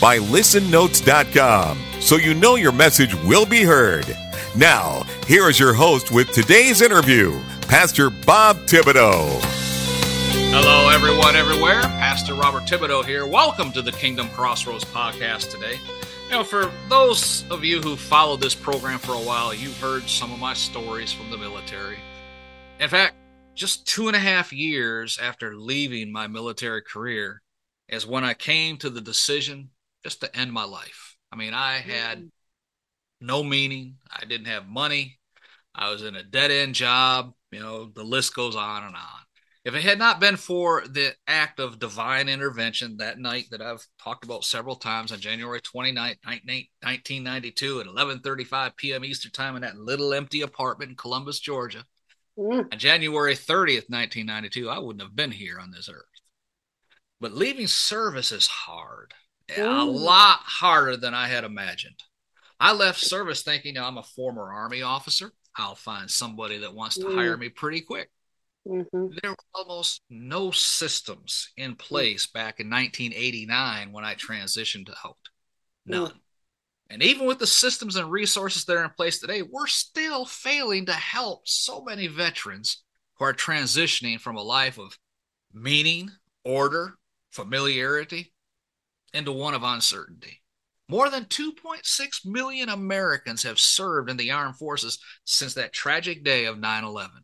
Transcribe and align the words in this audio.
by 0.00 0.18
listennotes.com, 0.18 1.78
so 2.00 2.16
you 2.16 2.32
know 2.32 2.54
your 2.54 2.72
message 2.72 3.14
will 3.16 3.44
be 3.44 3.62
heard. 3.62 4.16
Now, 4.56 5.02
here 5.26 5.48
is 5.50 5.60
your 5.60 5.74
host 5.74 6.10
with 6.10 6.32
today's 6.32 6.80
interview, 6.80 7.38
Pastor 7.68 8.08
Bob 8.08 8.56
Thibodeau. 8.60 9.38
Hello, 10.52 10.88
everyone, 10.88 11.36
everywhere. 11.36 11.82
Pastor 11.82 12.34
Robert 12.34 12.62
Thibodeau 12.62 13.04
here. 13.04 13.26
Welcome 13.26 13.72
to 13.72 13.82
the 13.82 13.92
Kingdom 13.92 14.28
Crossroads 14.30 14.86
podcast 14.86 15.50
today. 15.50 15.78
You 16.24 16.36
know, 16.36 16.44
for 16.44 16.72
those 16.88 17.44
of 17.50 17.62
you 17.62 17.80
who 17.82 17.94
followed 17.94 18.40
this 18.40 18.54
program 18.54 18.98
for 18.98 19.12
a 19.12 19.18
while, 19.18 19.52
you've 19.52 19.78
heard 19.80 20.08
some 20.08 20.32
of 20.32 20.38
my 20.38 20.54
stories 20.54 21.12
from 21.12 21.30
the 21.30 21.36
military. 21.36 21.98
In 22.80 22.88
fact, 22.88 23.16
just 23.54 23.86
two 23.86 24.06
and 24.06 24.16
a 24.16 24.20
half 24.20 24.52
years 24.52 25.18
after 25.20 25.54
leaving 25.54 26.10
my 26.10 26.26
military 26.26 26.82
career 26.82 27.42
is 27.88 28.06
when 28.06 28.24
I 28.24 28.32
came 28.32 28.78
to 28.78 28.88
the 28.88 29.00
decision 29.00 29.70
just 30.02 30.20
to 30.20 30.36
end 30.36 30.52
my 30.52 30.64
life. 30.64 31.16
I 31.32 31.36
mean, 31.36 31.54
I 31.54 31.78
had 31.78 32.30
no 33.20 33.42
meaning. 33.42 33.96
I 34.10 34.24
didn't 34.24 34.46
have 34.46 34.66
money. 34.66 35.18
I 35.74 35.90
was 35.90 36.02
in 36.02 36.16
a 36.16 36.22
dead 36.22 36.50
end 36.50 36.74
job. 36.74 37.32
You 37.50 37.60
know, 37.60 37.86
the 37.86 38.04
list 38.04 38.34
goes 38.34 38.56
on 38.56 38.84
and 38.84 38.94
on. 38.94 39.20
If 39.62 39.74
it 39.74 39.82
had 39.82 39.98
not 39.98 40.20
been 40.20 40.36
for 40.36 40.82
the 40.86 41.14
act 41.26 41.60
of 41.60 41.78
divine 41.78 42.30
intervention 42.30 42.96
that 42.96 43.18
night 43.18 43.46
that 43.50 43.60
I've 43.60 43.86
talked 44.02 44.24
about 44.24 44.44
several 44.44 44.76
times 44.76 45.12
on 45.12 45.20
January 45.20 45.60
29th, 45.60 46.16
1992 46.24 47.80
at 47.80 47.86
11:35 47.86 48.76
p.m. 48.76 49.04
Eastern 49.04 49.32
Time 49.32 49.56
in 49.56 49.62
that 49.62 49.76
little 49.76 50.14
empty 50.14 50.40
apartment 50.40 50.90
in 50.90 50.96
Columbus, 50.96 51.40
Georgia, 51.40 51.84
mm. 52.38 52.72
on 52.72 52.78
January 52.78 53.34
30th, 53.34 53.90
1992, 53.90 54.70
I 54.70 54.78
wouldn't 54.78 55.02
have 55.02 55.14
been 55.14 55.32
here 55.32 55.58
on 55.58 55.70
this 55.70 55.90
earth. 55.90 56.04
But 57.20 57.34
leaving 57.34 57.66
service 57.66 58.32
is 58.32 58.46
hard. 58.46 59.12
Mm. 59.56 59.80
A 59.80 59.84
lot 59.84 60.40
harder 60.42 60.96
than 60.96 61.14
I 61.14 61.28
had 61.28 61.44
imagined. 61.44 62.02
I 62.58 62.72
left 62.72 63.00
service 63.00 63.42
thinking 63.42 63.78
I'm 63.78 63.98
a 63.98 64.02
former 64.02 64.52
Army 64.52 64.82
officer. 64.82 65.32
I'll 65.56 65.74
find 65.74 66.10
somebody 66.10 66.58
that 66.58 66.74
wants 66.74 66.96
to 66.96 67.06
mm. 67.06 67.14
hire 67.14 67.36
me 67.36 67.48
pretty 67.48 67.80
quick. 67.80 68.10
Mm-hmm. 68.68 69.06
There 69.22 69.30
were 69.30 69.36
almost 69.54 70.02
no 70.10 70.50
systems 70.50 71.50
in 71.56 71.74
place 71.74 72.26
back 72.26 72.60
in 72.60 72.68
1989 72.68 73.92
when 73.92 74.04
I 74.04 74.14
transitioned 74.14 74.90
out. 75.04 75.16
None. 75.86 76.10
Mm. 76.10 76.14
And 76.90 77.02
even 77.02 77.26
with 77.26 77.38
the 77.38 77.46
systems 77.46 77.96
and 77.96 78.10
resources 78.10 78.64
that 78.64 78.76
are 78.76 78.84
in 78.84 78.90
place 78.90 79.20
today, 79.20 79.42
we're 79.42 79.68
still 79.68 80.26
failing 80.26 80.86
to 80.86 80.92
help 80.92 81.46
so 81.46 81.82
many 81.82 82.08
veterans 82.08 82.82
who 83.14 83.24
are 83.24 83.32
transitioning 83.32 84.20
from 84.20 84.36
a 84.36 84.42
life 84.42 84.78
of 84.78 84.98
meaning, 85.52 86.10
order, 86.44 86.96
familiarity 87.30 88.32
into 89.12 89.32
one 89.32 89.54
of 89.54 89.62
uncertainty. 89.62 90.42
More 90.88 91.08
than 91.08 91.26
2.6 91.26 92.26
million 92.26 92.68
Americans 92.68 93.44
have 93.44 93.60
served 93.60 94.10
in 94.10 94.16
the 94.16 94.32
armed 94.32 94.56
forces 94.56 94.98
since 95.24 95.54
that 95.54 95.72
tragic 95.72 96.24
day 96.24 96.46
of 96.46 96.58
9 96.58 96.84
11. 96.84 97.22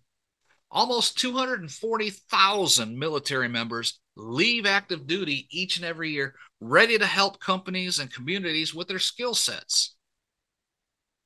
Almost 0.71 1.19
240,000 1.19 2.99
military 2.99 3.49
members 3.49 4.01
leave 4.17 4.67
active 4.67 5.07
duty 5.07 5.49
each 5.51 5.77
and 5.77 5.85
every 5.85 6.11
year, 6.11 6.35
ready 6.61 6.99
to 6.99 7.07
help 7.07 7.41
companies 7.41 7.99
and 7.99 8.13
communities 8.13 8.75
with 8.75 8.89
their 8.89 8.99
skill 8.99 9.35
sets. 9.35 9.97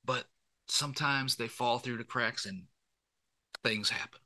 But 0.05 0.25
sometimes 0.69 1.37
they 1.37 1.49
fall 1.49 1.79
through 1.79 1.99
the 1.99 2.05
cracks 2.05 2.47
and 2.47 2.65
things 3.63 3.91
happen. 3.91 4.21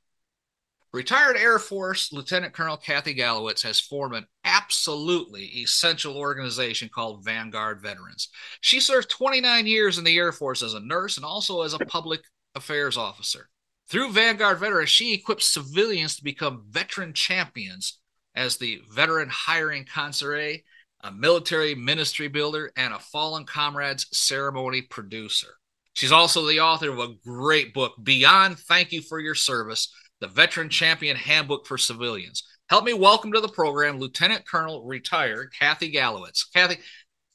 Retired 0.95 1.37
Air 1.37 1.59
Force 1.59 2.13
Lieutenant 2.13 2.53
Colonel 2.53 2.77
Kathy 2.77 3.15
Gallowitz 3.15 3.65
has 3.65 3.81
formed 3.81 4.15
an 4.15 4.29
absolutely 4.45 5.47
essential 5.61 6.17
organization 6.17 6.89
called 6.89 7.25
Vanguard 7.25 7.83
Veterans. 7.83 8.29
She 8.61 8.79
served 8.79 9.11
29 9.11 9.67
years 9.67 9.99
in 9.99 10.05
the 10.05 10.17
Air 10.17 10.31
Force 10.31 10.63
as 10.63 10.75
a 10.75 10.79
nurse 10.79 11.17
and 11.17 11.27
also 11.27 11.63
as 11.63 11.75
a 11.75 11.81
public 11.81 12.21
affairs 12.55 12.97
officer. 12.97 13.49
Through 13.89 14.13
Vanguard 14.13 14.61
Veterans, 14.61 14.89
she 14.89 15.13
equips 15.15 15.53
civilians 15.53 16.15
to 16.15 16.23
become 16.23 16.63
veteran 16.71 17.13
champions 17.13 17.99
as 18.37 18.57
the 18.57 18.81
veteran 18.89 19.29
hiring 19.31 19.87
consigliere, 19.87 20.63
a 21.01 21.11
military 21.11 21.75
ministry 21.75 22.29
builder, 22.29 22.71
and 22.77 22.95
a 22.95 23.01
fallen 23.01 23.47
comrades 23.47 24.07
ceremony 24.13 24.83
producer. 24.83 25.57
She's 25.95 26.13
also 26.13 26.47
the 26.47 26.61
author 26.61 26.91
of 26.91 27.01
a 27.01 27.15
great 27.25 27.75
book, 27.75 27.95
Beyond 28.01 28.61
Thank 28.61 28.93
You 28.93 29.03
for 29.03 29.19
Your 29.19 29.35
Service 29.35 29.93
the 30.25 30.29
Veteran 30.29 30.71
Champion 30.71 31.17
Handbook 31.19 31.67
for 31.67 31.77
Civilians. 31.77 32.45
Help 32.71 32.87
me 32.87 32.95
welcome 32.95 33.31
to 33.33 33.43
the 33.43 33.49
program 33.49 33.99
Lieutenant 33.99 34.49
Colonel 34.49 34.83
retired 34.83 35.53
Kathy 35.53 35.93
Gallowitz. 35.93 36.47
Kathy, 36.51 36.79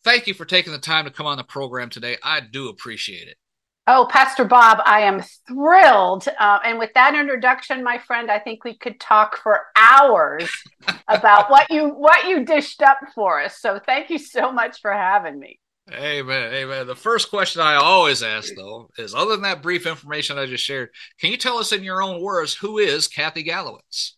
thank 0.03 0.25
you 0.25 0.33
for 0.33 0.43
taking 0.43 0.73
the 0.73 0.79
time 0.79 1.05
to 1.05 1.11
come 1.11 1.27
on 1.27 1.37
the 1.37 1.43
program 1.43 1.91
today. 1.91 2.17
I 2.23 2.39
do 2.39 2.67
appreciate 2.67 3.27
it. 3.27 3.37
Oh, 3.85 4.07
Pastor 4.09 4.43
Bob, 4.43 4.79
I 4.87 5.01
am 5.01 5.21
thrilled. 5.47 6.27
Uh, 6.39 6.57
and 6.65 6.79
with 6.79 6.89
that 6.95 7.13
introduction, 7.13 7.83
my 7.83 7.99
friend, 7.99 8.31
I 8.31 8.39
think 8.39 8.63
we 8.63 8.75
could 8.75 8.99
talk 8.99 9.37
for 9.37 9.67
hours 9.75 10.49
about 11.07 11.51
what 11.51 11.69
you 11.69 11.89
what 11.89 12.27
you 12.27 12.43
dished 12.43 12.81
up 12.81 12.97
for 13.13 13.39
us. 13.39 13.61
So 13.61 13.79
thank 13.85 14.09
you 14.09 14.17
so 14.17 14.51
much 14.51 14.81
for 14.81 14.91
having 14.91 15.37
me. 15.37 15.59
Amen. 15.93 16.53
Amen. 16.53 16.87
The 16.87 16.95
first 16.95 17.29
question 17.29 17.61
I 17.61 17.75
always 17.75 18.23
ask, 18.23 18.53
though, 18.55 18.89
is 18.97 19.15
other 19.15 19.31
than 19.31 19.41
that 19.43 19.61
brief 19.61 19.85
information 19.85 20.37
I 20.37 20.45
just 20.45 20.63
shared, 20.63 20.89
can 21.19 21.31
you 21.31 21.37
tell 21.37 21.57
us 21.57 21.71
in 21.71 21.83
your 21.83 22.01
own 22.01 22.21
words 22.21 22.53
who 22.53 22.77
is 22.77 23.07
Kathy 23.07 23.43
Gallowitz? 23.43 24.13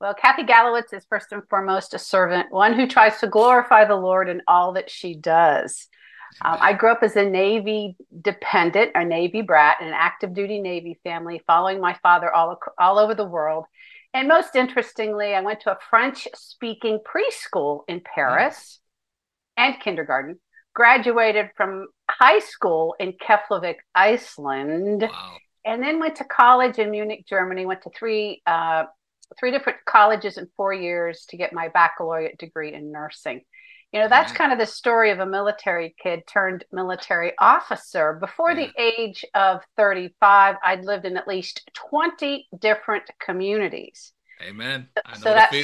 Well, 0.00 0.14
Kathy 0.14 0.42
Gallowitz 0.42 0.92
is 0.92 1.06
first 1.08 1.30
and 1.30 1.42
foremost 1.48 1.94
a 1.94 1.98
servant, 1.98 2.50
one 2.50 2.72
who 2.72 2.88
tries 2.88 3.20
to 3.20 3.28
glorify 3.28 3.84
the 3.84 3.94
Lord 3.94 4.28
in 4.28 4.42
all 4.48 4.72
that 4.72 4.90
she 4.90 5.14
does. 5.14 5.88
Um, 6.40 6.58
I 6.60 6.72
grew 6.72 6.90
up 6.90 7.02
as 7.02 7.14
a 7.14 7.28
Navy 7.28 7.96
dependent, 8.20 8.92
a 8.94 9.04
Navy 9.04 9.42
brat, 9.42 9.76
in 9.80 9.88
an 9.88 9.94
active 9.94 10.34
duty 10.34 10.60
Navy 10.60 10.98
family, 11.04 11.42
following 11.46 11.80
my 11.80 11.96
father 12.02 12.34
all, 12.34 12.58
all 12.78 12.98
over 12.98 13.14
the 13.14 13.24
world. 13.24 13.66
And 14.14 14.28
most 14.28 14.56
interestingly, 14.56 15.34
I 15.34 15.40
went 15.40 15.60
to 15.60 15.72
a 15.72 15.78
French 15.88 16.26
speaking 16.34 16.98
preschool 16.98 17.82
in 17.88 18.00
Paris 18.00 18.80
mm. 19.58 19.64
and 19.64 19.80
kindergarten 19.80 20.40
graduated 20.74 21.50
from 21.56 21.88
high 22.10 22.38
school 22.38 22.94
in 22.98 23.12
Keflavik, 23.12 23.76
Iceland, 23.94 25.02
wow. 25.02 25.36
and 25.64 25.82
then 25.82 25.98
went 25.98 26.16
to 26.16 26.24
college 26.24 26.78
in 26.78 26.90
Munich, 26.90 27.24
Germany. 27.28 27.66
Went 27.66 27.82
to 27.82 27.90
three 27.90 28.42
uh, 28.46 28.84
three 29.38 29.50
different 29.50 29.78
colleges 29.86 30.38
in 30.38 30.48
four 30.56 30.72
years 30.72 31.24
to 31.30 31.36
get 31.36 31.52
my 31.52 31.68
baccalaureate 31.68 32.38
degree 32.38 32.72
in 32.72 32.92
nursing. 32.92 33.42
You 33.92 34.00
know, 34.00 34.08
that's 34.08 34.32
kind 34.32 34.52
of 34.52 34.58
the 34.58 34.64
story 34.64 35.10
of 35.10 35.18
a 35.18 35.26
military 35.26 35.94
kid 36.02 36.22
turned 36.26 36.64
military 36.72 37.32
officer. 37.38 38.14
Before 38.14 38.54
the 38.54 38.70
age 38.78 39.22
of 39.34 39.60
35, 39.76 40.56
I'd 40.64 40.84
lived 40.86 41.04
in 41.04 41.18
at 41.18 41.28
least 41.28 41.70
20 41.74 42.48
different 42.58 43.04
communities. 43.20 44.14
Amen. 44.42 44.88
so 45.18 45.34
that's 45.34 45.54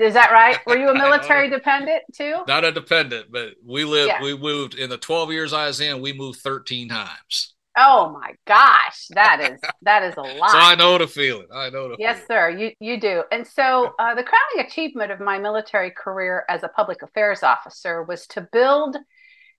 is 0.00 0.14
that 0.14 0.30
right? 0.32 0.58
Were 0.66 0.76
you 0.76 0.88
a 0.88 0.94
military 0.98 1.50
dependent 1.50 2.02
too? 2.14 2.36
Not 2.46 2.64
a 2.64 2.72
dependent, 2.72 3.30
but 3.30 3.54
we 3.64 3.84
lived. 3.84 4.08
Yeah. 4.08 4.22
We 4.22 4.36
moved 4.36 4.74
in 4.74 4.90
the 4.90 4.98
twelve 4.98 5.32
years 5.32 5.52
I 5.52 5.66
was 5.66 5.80
in. 5.80 6.00
We 6.00 6.12
moved 6.12 6.40
thirteen 6.40 6.88
times. 6.88 7.54
Oh 7.76 8.10
my 8.10 8.32
gosh, 8.46 9.06
that 9.10 9.40
is 9.40 9.60
that 9.82 10.02
is 10.02 10.14
a 10.16 10.20
lot. 10.20 10.50
so 10.50 10.58
I 10.58 10.74
know 10.74 10.98
the 10.98 11.06
feeling. 11.06 11.46
I 11.52 11.70
know 11.70 11.88
the. 11.88 11.96
Yes, 11.98 12.16
feeling. 12.26 12.26
sir. 12.28 12.50
You 12.50 12.70
you 12.80 13.00
do. 13.00 13.24
And 13.32 13.46
so 13.46 13.92
uh, 13.98 14.14
the 14.14 14.24
crowning 14.24 14.66
achievement 14.66 15.10
of 15.10 15.20
my 15.20 15.38
military 15.38 15.90
career 15.90 16.44
as 16.48 16.62
a 16.62 16.68
public 16.68 17.02
affairs 17.02 17.42
officer 17.42 18.02
was 18.02 18.26
to 18.28 18.46
build, 18.52 18.96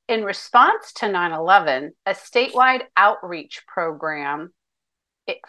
in 0.08 0.24
response 0.24 0.94
to 0.98 1.08
9/11, 1.08 1.90
a 2.06 2.12
statewide 2.12 2.84
outreach 2.96 3.64
program 3.68 4.54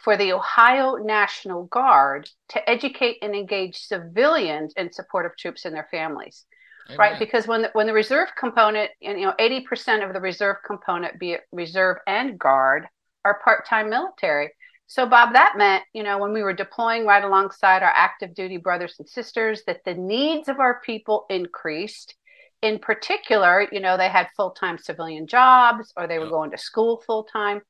for 0.00 0.16
the 0.16 0.32
Ohio 0.32 0.96
National 0.96 1.64
Guard 1.64 2.28
to 2.50 2.70
educate 2.70 3.18
and 3.22 3.34
engage 3.34 3.78
civilians 3.78 4.72
in 4.76 4.92
support 4.92 5.26
of 5.26 5.36
troops 5.36 5.64
and 5.64 5.74
their 5.74 5.88
families. 5.90 6.44
Amen. 6.86 6.98
Right, 6.98 7.18
because 7.18 7.46
when 7.46 7.62
the, 7.62 7.70
when 7.72 7.86
the 7.86 7.92
reserve 7.92 8.28
component, 8.38 8.90
and 9.02 9.18
you 9.18 9.26
know, 9.26 9.34
eighty 9.38 9.60
percent 9.60 10.02
of 10.02 10.12
the 10.12 10.20
reserve 10.20 10.56
component, 10.66 11.18
be 11.18 11.32
it 11.32 11.40
reserve 11.50 11.96
and 12.06 12.38
guard, 12.38 12.86
are 13.24 13.40
part-time 13.42 13.88
military. 13.88 14.50
So, 14.86 15.06
Bob, 15.06 15.32
that 15.32 15.54
meant, 15.56 15.82
you 15.94 16.02
know, 16.02 16.18
when 16.18 16.34
we 16.34 16.42
were 16.42 16.52
deploying 16.52 17.06
right 17.06 17.24
alongside 17.24 17.82
our 17.82 17.92
active 17.94 18.34
duty 18.34 18.58
brothers 18.58 18.96
and 18.98 19.08
sisters, 19.08 19.62
that 19.66 19.80
the 19.86 19.94
needs 19.94 20.48
of 20.48 20.60
our 20.60 20.82
people 20.84 21.24
increased 21.30 22.14
in 22.60 22.78
particular, 22.78 23.66
you 23.72 23.80
know, 23.80 23.96
they 23.96 24.08
had 24.08 24.28
full 24.36 24.50
time 24.50 24.76
civilian 24.76 25.26
jobs 25.26 25.92
or 25.96 26.06
they 26.06 26.18
were 26.18 26.28
going 26.28 26.50
to 26.50 26.58
school 26.58 27.02
full 27.06 27.24
time. 27.24 27.62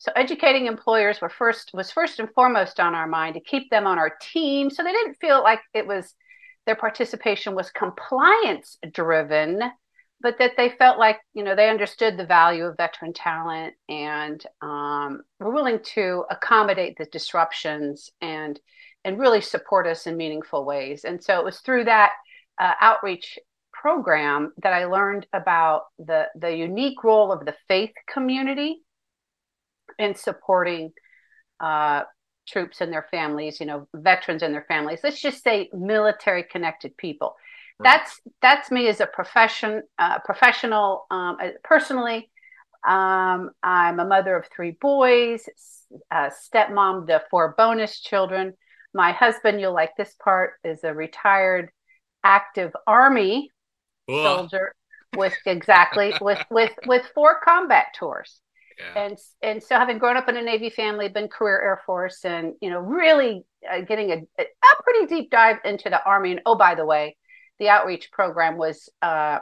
So 0.00 0.10
educating 0.16 0.66
employers 0.66 1.20
were 1.20 1.28
first 1.28 1.72
was 1.74 1.90
first 1.90 2.20
and 2.20 2.30
foremost 2.32 2.80
on 2.80 2.94
our 2.94 3.06
mind 3.06 3.34
to 3.34 3.40
keep 3.40 3.68
them 3.70 3.86
on 3.86 3.98
our 3.98 4.16
team, 4.32 4.70
so 4.70 4.82
they 4.82 4.92
didn't 4.92 5.18
feel 5.20 5.42
like 5.42 5.60
it 5.74 5.86
was 5.86 6.14
their 6.64 6.74
participation 6.74 7.54
was 7.54 7.70
compliance 7.70 8.78
driven, 8.92 9.60
but 10.22 10.38
that 10.38 10.52
they 10.56 10.70
felt 10.70 10.98
like 10.98 11.18
you 11.34 11.44
know 11.44 11.54
they 11.54 11.68
understood 11.68 12.16
the 12.16 12.24
value 12.24 12.64
of 12.64 12.78
veteran 12.78 13.12
talent 13.12 13.74
and 13.90 14.42
um, 14.62 15.20
were 15.38 15.52
willing 15.52 15.80
to 15.94 16.24
accommodate 16.30 16.96
the 16.96 17.04
disruptions 17.12 18.08
and 18.22 18.58
and 19.04 19.18
really 19.20 19.42
support 19.42 19.86
us 19.86 20.06
in 20.06 20.16
meaningful 20.16 20.64
ways. 20.64 21.04
And 21.04 21.22
so 21.22 21.38
it 21.38 21.44
was 21.44 21.60
through 21.60 21.84
that 21.84 22.12
uh, 22.58 22.72
outreach 22.80 23.38
program 23.70 24.54
that 24.62 24.72
I 24.72 24.86
learned 24.86 25.26
about 25.34 25.82
the 25.98 26.28
the 26.36 26.56
unique 26.56 27.04
role 27.04 27.32
of 27.32 27.44
the 27.44 27.54
faith 27.68 27.92
community 28.10 28.82
in 30.00 30.14
supporting 30.14 30.92
uh, 31.60 32.02
troops 32.48 32.80
and 32.80 32.92
their 32.92 33.06
families, 33.10 33.60
you 33.60 33.66
know, 33.66 33.86
veterans 33.94 34.42
and 34.42 34.52
their 34.52 34.64
families. 34.66 35.00
Let's 35.04 35.20
just 35.20 35.44
say 35.44 35.70
military 35.72 36.42
connected 36.42 36.96
people. 36.96 37.36
Right. 37.78 37.90
That's 37.92 38.20
that's 38.42 38.70
me 38.70 38.88
as 38.88 39.00
a 39.00 39.06
profession, 39.06 39.82
uh, 39.98 40.18
professional. 40.24 41.06
Um, 41.10 41.36
uh, 41.40 41.48
personally, 41.62 42.30
um, 42.86 43.50
I'm 43.62 44.00
a 44.00 44.06
mother 44.06 44.36
of 44.36 44.46
three 44.54 44.76
boys, 44.80 45.48
a 46.10 46.30
stepmom 46.30 47.06
to 47.06 47.22
four 47.30 47.54
bonus 47.56 48.00
children. 48.00 48.54
My 48.92 49.12
husband, 49.12 49.60
you'll 49.60 49.74
like 49.74 49.96
this 49.96 50.14
part, 50.22 50.54
is 50.64 50.82
a 50.82 50.92
retired 50.92 51.70
active 52.24 52.72
army 52.86 53.50
soldier 54.08 54.74
with 55.16 55.34
exactly 55.46 56.12
with 56.20 56.38
with 56.50 56.72
with 56.86 57.06
four 57.14 57.40
combat 57.44 57.86
tours. 57.98 58.40
And 58.96 59.18
and 59.42 59.62
so 59.62 59.76
having 59.76 59.98
grown 59.98 60.16
up 60.16 60.28
in 60.28 60.36
a 60.36 60.42
Navy 60.42 60.70
family, 60.70 61.08
been 61.08 61.28
career 61.28 61.60
Air 61.60 61.82
Force, 61.86 62.24
and 62.24 62.54
you 62.60 62.70
know 62.70 62.80
really 62.80 63.44
uh, 63.70 63.80
getting 63.82 64.10
a, 64.10 64.42
a 64.42 64.82
pretty 64.82 65.06
deep 65.06 65.30
dive 65.30 65.58
into 65.64 65.90
the 65.90 66.02
Army. 66.04 66.32
And 66.32 66.40
oh, 66.46 66.56
by 66.56 66.74
the 66.74 66.86
way, 66.86 67.16
the 67.58 67.68
outreach 67.68 68.10
program 68.12 68.56
was 68.56 68.88
uh, 69.02 69.40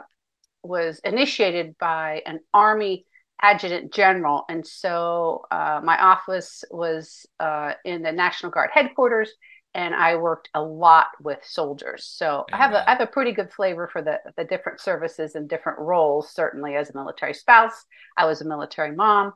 was 0.63 0.99
initiated 1.03 1.77
by 1.77 2.21
an 2.25 2.39
Army 2.53 3.05
adjutant 3.41 3.93
general, 3.93 4.43
and 4.49 4.65
so 4.65 5.45
uh, 5.51 5.81
my 5.83 5.97
office 5.99 6.63
was 6.71 7.25
uh, 7.39 7.73
in 7.85 8.01
the 8.01 8.11
National 8.11 8.51
Guard 8.51 8.69
headquarters 8.73 9.31
and 9.73 9.93
I 9.93 10.15
worked 10.15 10.49
a 10.53 10.61
lot 10.61 11.07
with 11.21 11.39
soldiers. 11.43 12.05
So 12.05 12.45
I 12.51 12.57
have 12.57 12.73
a 12.73 12.87
I 12.87 12.93
have 12.93 13.01
a 13.01 13.07
pretty 13.07 13.31
good 13.33 13.51
flavor 13.51 13.87
for 13.91 14.01
the 14.01 14.19
the 14.35 14.43
different 14.43 14.79
services 14.79 15.35
and 15.35 15.47
different 15.47 15.79
roles. 15.79 16.33
Certainly, 16.33 16.75
as 16.75 16.89
a 16.89 16.93
military 16.93 17.33
spouse, 17.33 17.85
I 18.17 18.25
was 18.25 18.41
a 18.41 18.45
military 18.45 18.95
mom 18.95 19.33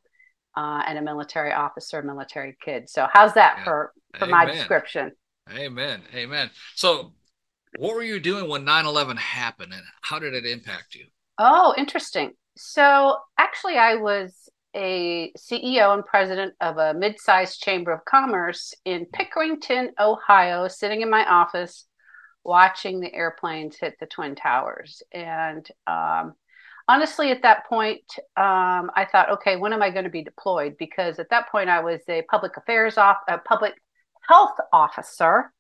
uh, 0.55 0.83
and 0.87 0.97
a 0.97 1.01
military 1.01 1.51
officer, 1.51 2.01
military 2.01 2.57
kid. 2.63 2.89
So 2.89 3.07
how's 3.11 3.33
that 3.35 3.55
yeah. 3.59 3.63
for 3.63 3.93
for 4.17 4.25
Amen. 4.25 4.31
my 4.31 4.45
description? 4.45 5.11
Amen. 5.51 6.01
Amen. 6.15 6.49
So, 6.75 7.13
what 7.77 7.95
were 7.95 8.03
you 8.03 8.19
doing 8.19 8.47
when 8.49 8.65
9/11 8.65 9.17
happened, 9.17 9.73
and 9.73 9.83
how 10.01 10.19
did 10.19 10.33
it 10.33 10.45
impact 10.45 10.95
you? 10.95 11.05
Oh, 11.37 11.73
interesting. 11.77 12.33
So 12.55 13.17
actually, 13.37 13.77
I 13.77 13.95
was 13.95 14.42
a 14.75 15.31
CEO 15.37 15.93
and 15.93 16.05
president 16.05 16.53
of 16.61 16.77
a 16.77 16.93
mid-sized 16.93 17.61
chamber 17.61 17.91
of 17.91 18.05
commerce 18.05 18.73
in 18.85 19.05
Pickerington, 19.05 19.89
Ohio, 19.99 20.67
sitting 20.67 21.01
in 21.01 21.09
my 21.09 21.25
office 21.25 21.85
watching 22.43 22.99
the 22.99 23.13
airplanes 23.13 23.77
hit 23.77 23.95
the 23.99 24.05
twin 24.05 24.35
towers. 24.35 25.01
And 25.11 25.67
um, 25.87 26.33
honestly, 26.87 27.31
at 27.31 27.43
that 27.43 27.65
point, 27.67 28.03
um, 28.35 28.91
I 28.95 29.07
thought, 29.09 29.31
okay, 29.31 29.55
when 29.55 29.73
am 29.73 29.81
I 29.81 29.89
going 29.89 30.05
to 30.05 30.09
be 30.11 30.23
deployed? 30.23 30.75
Because 30.77 31.19
at 31.19 31.29
that 31.29 31.49
point, 31.49 31.69
I 31.69 31.81
was 31.81 32.01
a 32.09 32.23
public 32.23 32.57
affairs 32.57 32.97
off, 32.97 33.17
a 33.27 33.37
public 33.37 33.73
health 34.27 34.57
officer. 34.71 35.51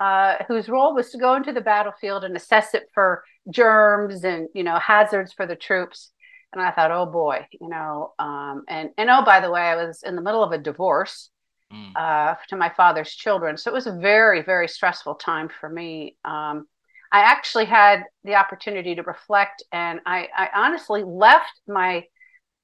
Uh, 0.00 0.36
whose 0.46 0.68
role 0.68 0.94
was 0.94 1.10
to 1.10 1.18
go 1.18 1.34
into 1.34 1.52
the 1.52 1.60
battlefield 1.60 2.22
and 2.22 2.36
assess 2.36 2.72
it 2.72 2.84
for 2.94 3.24
germs 3.50 4.22
and 4.22 4.48
you 4.54 4.62
know 4.62 4.78
hazards 4.78 5.32
for 5.32 5.44
the 5.44 5.56
troops 5.56 6.12
and 6.52 6.62
I 6.62 6.70
thought, 6.70 6.90
oh 6.90 7.06
boy, 7.06 7.46
you 7.60 7.68
know, 7.68 8.14
um, 8.18 8.64
and 8.68 8.90
and 8.96 9.10
oh 9.10 9.24
by 9.24 9.40
the 9.40 9.50
way, 9.50 9.60
I 9.60 9.76
was 9.76 10.02
in 10.02 10.16
the 10.16 10.22
middle 10.22 10.42
of 10.42 10.52
a 10.52 10.58
divorce 10.58 11.30
mm. 11.72 11.92
uh, 11.96 12.36
to 12.48 12.56
my 12.56 12.70
father's 12.76 13.14
children, 13.14 13.56
so 13.56 13.70
it 13.70 13.74
was 13.74 13.86
a 13.86 13.96
very 13.96 14.42
very 14.42 14.68
stressful 14.68 15.16
time 15.16 15.48
for 15.60 15.68
me. 15.68 16.16
Um, 16.24 16.66
I 17.10 17.20
actually 17.20 17.64
had 17.64 18.04
the 18.24 18.34
opportunity 18.34 18.94
to 18.94 19.02
reflect, 19.02 19.62
and 19.72 20.00
I, 20.04 20.28
I 20.36 20.48
honestly 20.54 21.02
left 21.04 21.60
my. 21.66 22.04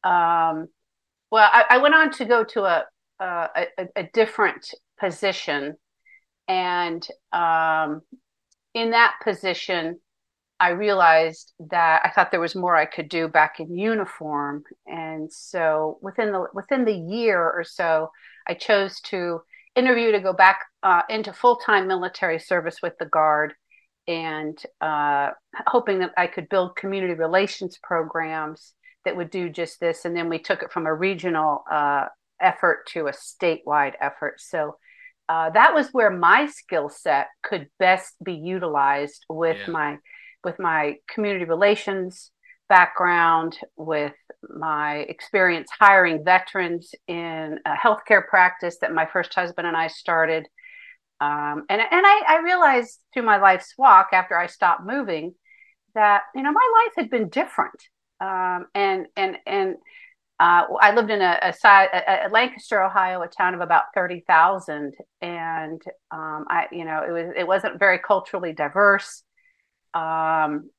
Um, 0.03 0.69
well, 1.31 1.49
I, 1.51 1.65
I, 1.71 1.79
went 1.79 1.95
on 1.95 2.11
to 2.13 2.27
go 2.27 2.45
to 2.45 2.65
a 2.65 2.85
a, 3.21 3.67
a 3.97 4.03
different 4.13 4.75
position, 5.01 5.75
and 6.47 7.07
um, 7.33 8.03
in 8.75 8.91
that 8.91 9.15
position, 9.23 10.01
I 10.61 10.71
realized 10.71 11.53
that 11.71 12.03
I 12.05 12.11
thought 12.11 12.31
there 12.31 12.41
was 12.41 12.55
more 12.55 12.77
I 12.77 12.87
could 12.87 13.09
do 13.09 13.27
back 13.29 13.59
in 13.59 13.77
uniform, 13.77 14.63
and 14.87 15.33
so 15.33 15.99
within 16.01 16.31
the 16.31 16.47
within 16.55 16.85
the 16.85 16.95
year 16.95 17.39
or 17.39 17.65
so, 17.65 18.11
I 18.47 18.55
chose 18.55 19.01
to 19.03 19.43
interview 19.75 20.13
to 20.13 20.21
go 20.21 20.33
back 20.33 20.61
uh, 20.83 21.03
into 21.09 21.33
full 21.33 21.57
time 21.57 21.89
military 21.89 22.39
service 22.39 22.79
with 22.83 22.97
the 22.99 23.07
Guard, 23.07 23.55
and 24.07 24.57
uh, 24.81 25.31
hoping 25.67 25.99
that 25.99 26.13
I 26.17 26.29
could 26.29 26.49
build 26.49 26.77
community 26.77 27.15
relations 27.15 27.79
programs 27.83 28.75
that 29.05 29.17
would 29.17 29.31
do 29.31 29.49
just 29.49 29.81
this. 29.81 30.05
And 30.05 30.17
then 30.17 30.29
we 30.29 30.39
took 30.39 30.63
it 30.63 30.73
from 30.73 30.87
a 30.87 30.95
regional 30.95 31.65
uh, 31.71 32.07
effort 32.41 32.87
to 32.93 33.07
a 33.07 33.13
statewide 33.13 33.95
effort. 34.01 34.41
So. 34.41 34.77
Uh, 35.27 35.49
that 35.49 35.73
was 35.73 35.89
where 35.93 36.11
my 36.11 36.45
skill 36.45 36.91
set 36.91 37.29
could 37.43 37.67
best 37.79 38.13
be 38.23 38.35
utilized 38.35 39.25
with 39.31 39.57
yeah. 39.57 39.73
my 39.73 39.97
with 40.45 40.59
my 40.59 40.97
community 41.09 41.45
relations 41.45 42.31
background, 42.69 43.59
with 43.77 44.15
my 44.49 44.97
experience 45.09 45.69
hiring 45.79 46.25
veterans 46.25 46.95
in 47.07 47.59
a 47.67 47.75
healthcare 47.75 48.27
practice 48.27 48.79
that 48.81 48.93
my 48.93 49.07
first 49.07 49.35
husband 49.35 49.67
and 49.67 49.77
I 49.77 49.89
started. 49.89 50.47
Um, 51.21 51.65
and 51.69 51.81
and 51.81 52.07
I, 52.07 52.23
I 52.29 52.43
realized 52.43 52.99
through 53.13 53.25
my 53.25 53.39
life's 53.39 53.75
walk 53.79 54.09
after 54.13 54.37
I 54.37 54.47
stopped 54.47 54.85
moving 54.85 55.35
that 55.95 56.23
you 56.35 56.43
know 56.43 56.53
my 56.53 56.85
life 56.85 56.93
had 56.97 57.11
been 57.11 57.29
different. 57.29 57.81
Um, 58.21 58.67
and 58.75 59.07
and 59.17 59.37
and 59.47 59.77
uh, 60.41 60.65
I 60.81 60.95
lived 60.95 61.11
in 61.11 61.21
a, 61.21 61.39
a, 61.41 62.27
a, 62.27 62.29
Lancaster, 62.31 62.83
Ohio, 62.83 63.23
a 63.23 63.29
town 63.29 63.55
of 63.55 63.61
about 63.61 63.85
thirty 63.95 64.25
thousand, 64.27 64.95
and 65.21 65.81
um, 66.11 66.45
I, 66.49 66.67
you 66.73 66.85
know, 66.85 67.03
it 67.07 67.13
was 67.13 67.33
it 67.37 67.47
wasn't 67.47 67.79
very 67.79 67.99
culturally 67.99 68.53
diverse 68.53 69.23
um, 69.95 70.71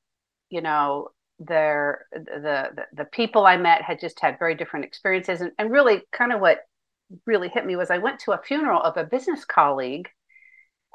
you 0.50 0.60
know, 0.60 1.08
their 1.38 2.06
the, 2.12 2.70
the, 2.74 2.86
the 2.92 3.04
people 3.04 3.44
I 3.44 3.56
met 3.56 3.82
had 3.82 4.00
just 4.00 4.20
had 4.20 4.38
very 4.38 4.54
different 4.54 4.86
experiences, 4.86 5.40
and, 5.40 5.52
and 5.58 5.70
really, 5.70 6.02
kind 6.12 6.32
of 6.32 6.40
what 6.40 6.60
really 7.26 7.48
hit 7.48 7.66
me 7.66 7.76
was 7.76 7.90
I 7.90 7.98
went 7.98 8.20
to 8.20 8.32
a 8.32 8.42
funeral 8.42 8.82
of 8.82 8.96
a 8.96 9.04
business 9.04 9.44
colleague 9.44 10.08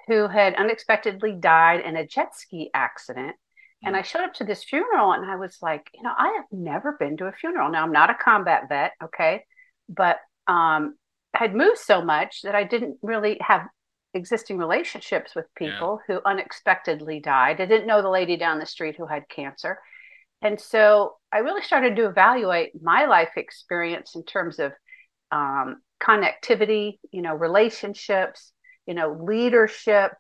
who 0.08 0.28
had 0.28 0.56
unexpectedly 0.56 1.34
died 1.34 1.82
in 1.82 1.96
a 1.96 2.06
jet 2.06 2.36
ski 2.36 2.70
accident. 2.74 3.36
And 3.84 3.96
I 3.96 4.04
showed 4.04 4.24
up 4.24 4.36
to 4.36 4.44
this 4.44 4.64
funeral 4.64 5.14
and 5.14 5.26
I 5.26 5.38
was 5.38 5.58
like, 5.62 5.90
you 5.96 6.04
know, 6.04 6.14
I 6.16 6.34
have 6.38 6.46
never 6.52 6.98
been 7.00 7.18
to 7.18 7.26
a 7.26 7.32
funeral. 7.32 7.72
Now 7.72 7.84
I'm 7.84 7.92
not 7.92 8.12
a 8.12 8.16
combat 8.16 8.70
vet, 8.70 8.92
okay, 9.04 9.44
but 9.90 10.18
um, 10.48 10.96
had 11.34 11.56
moved 11.56 11.80
so 11.80 12.04
much 12.04 12.42
that 12.44 12.54
I 12.54 12.64
didn't 12.64 12.98
really 13.02 13.40
have 13.42 13.68
existing 14.14 14.58
relationships 14.58 15.36
with 15.36 15.46
people 15.56 16.00
yeah. 16.08 16.16
who 16.16 16.22
unexpectedly 16.26 17.20
died. 17.20 17.62
I 17.62 17.66
didn't 17.66 17.88
know 17.88 18.02
the 18.02 18.10
lady 18.10 18.38
down 18.38 18.60
the 18.60 18.66
street 18.66 18.96
who 18.98 19.06
had 19.06 19.30
cancer. 19.30 19.80
And 20.42 20.60
so 20.60 21.16
I 21.32 21.40
really 21.40 21.62
started 21.62 21.96
to 21.96 22.08
evaluate 22.08 22.72
my 22.82 23.06
life 23.06 23.32
experience 23.38 24.16
in 24.16 24.24
terms 24.24 24.60
of 24.60 24.74
um, 25.32 25.82
connectivity, 26.02 26.98
you 27.12 27.22
know, 27.22 27.36
relationships, 27.36 28.52
you 28.88 28.94
know, 28.94 29.18
leadership, 29.22 30.12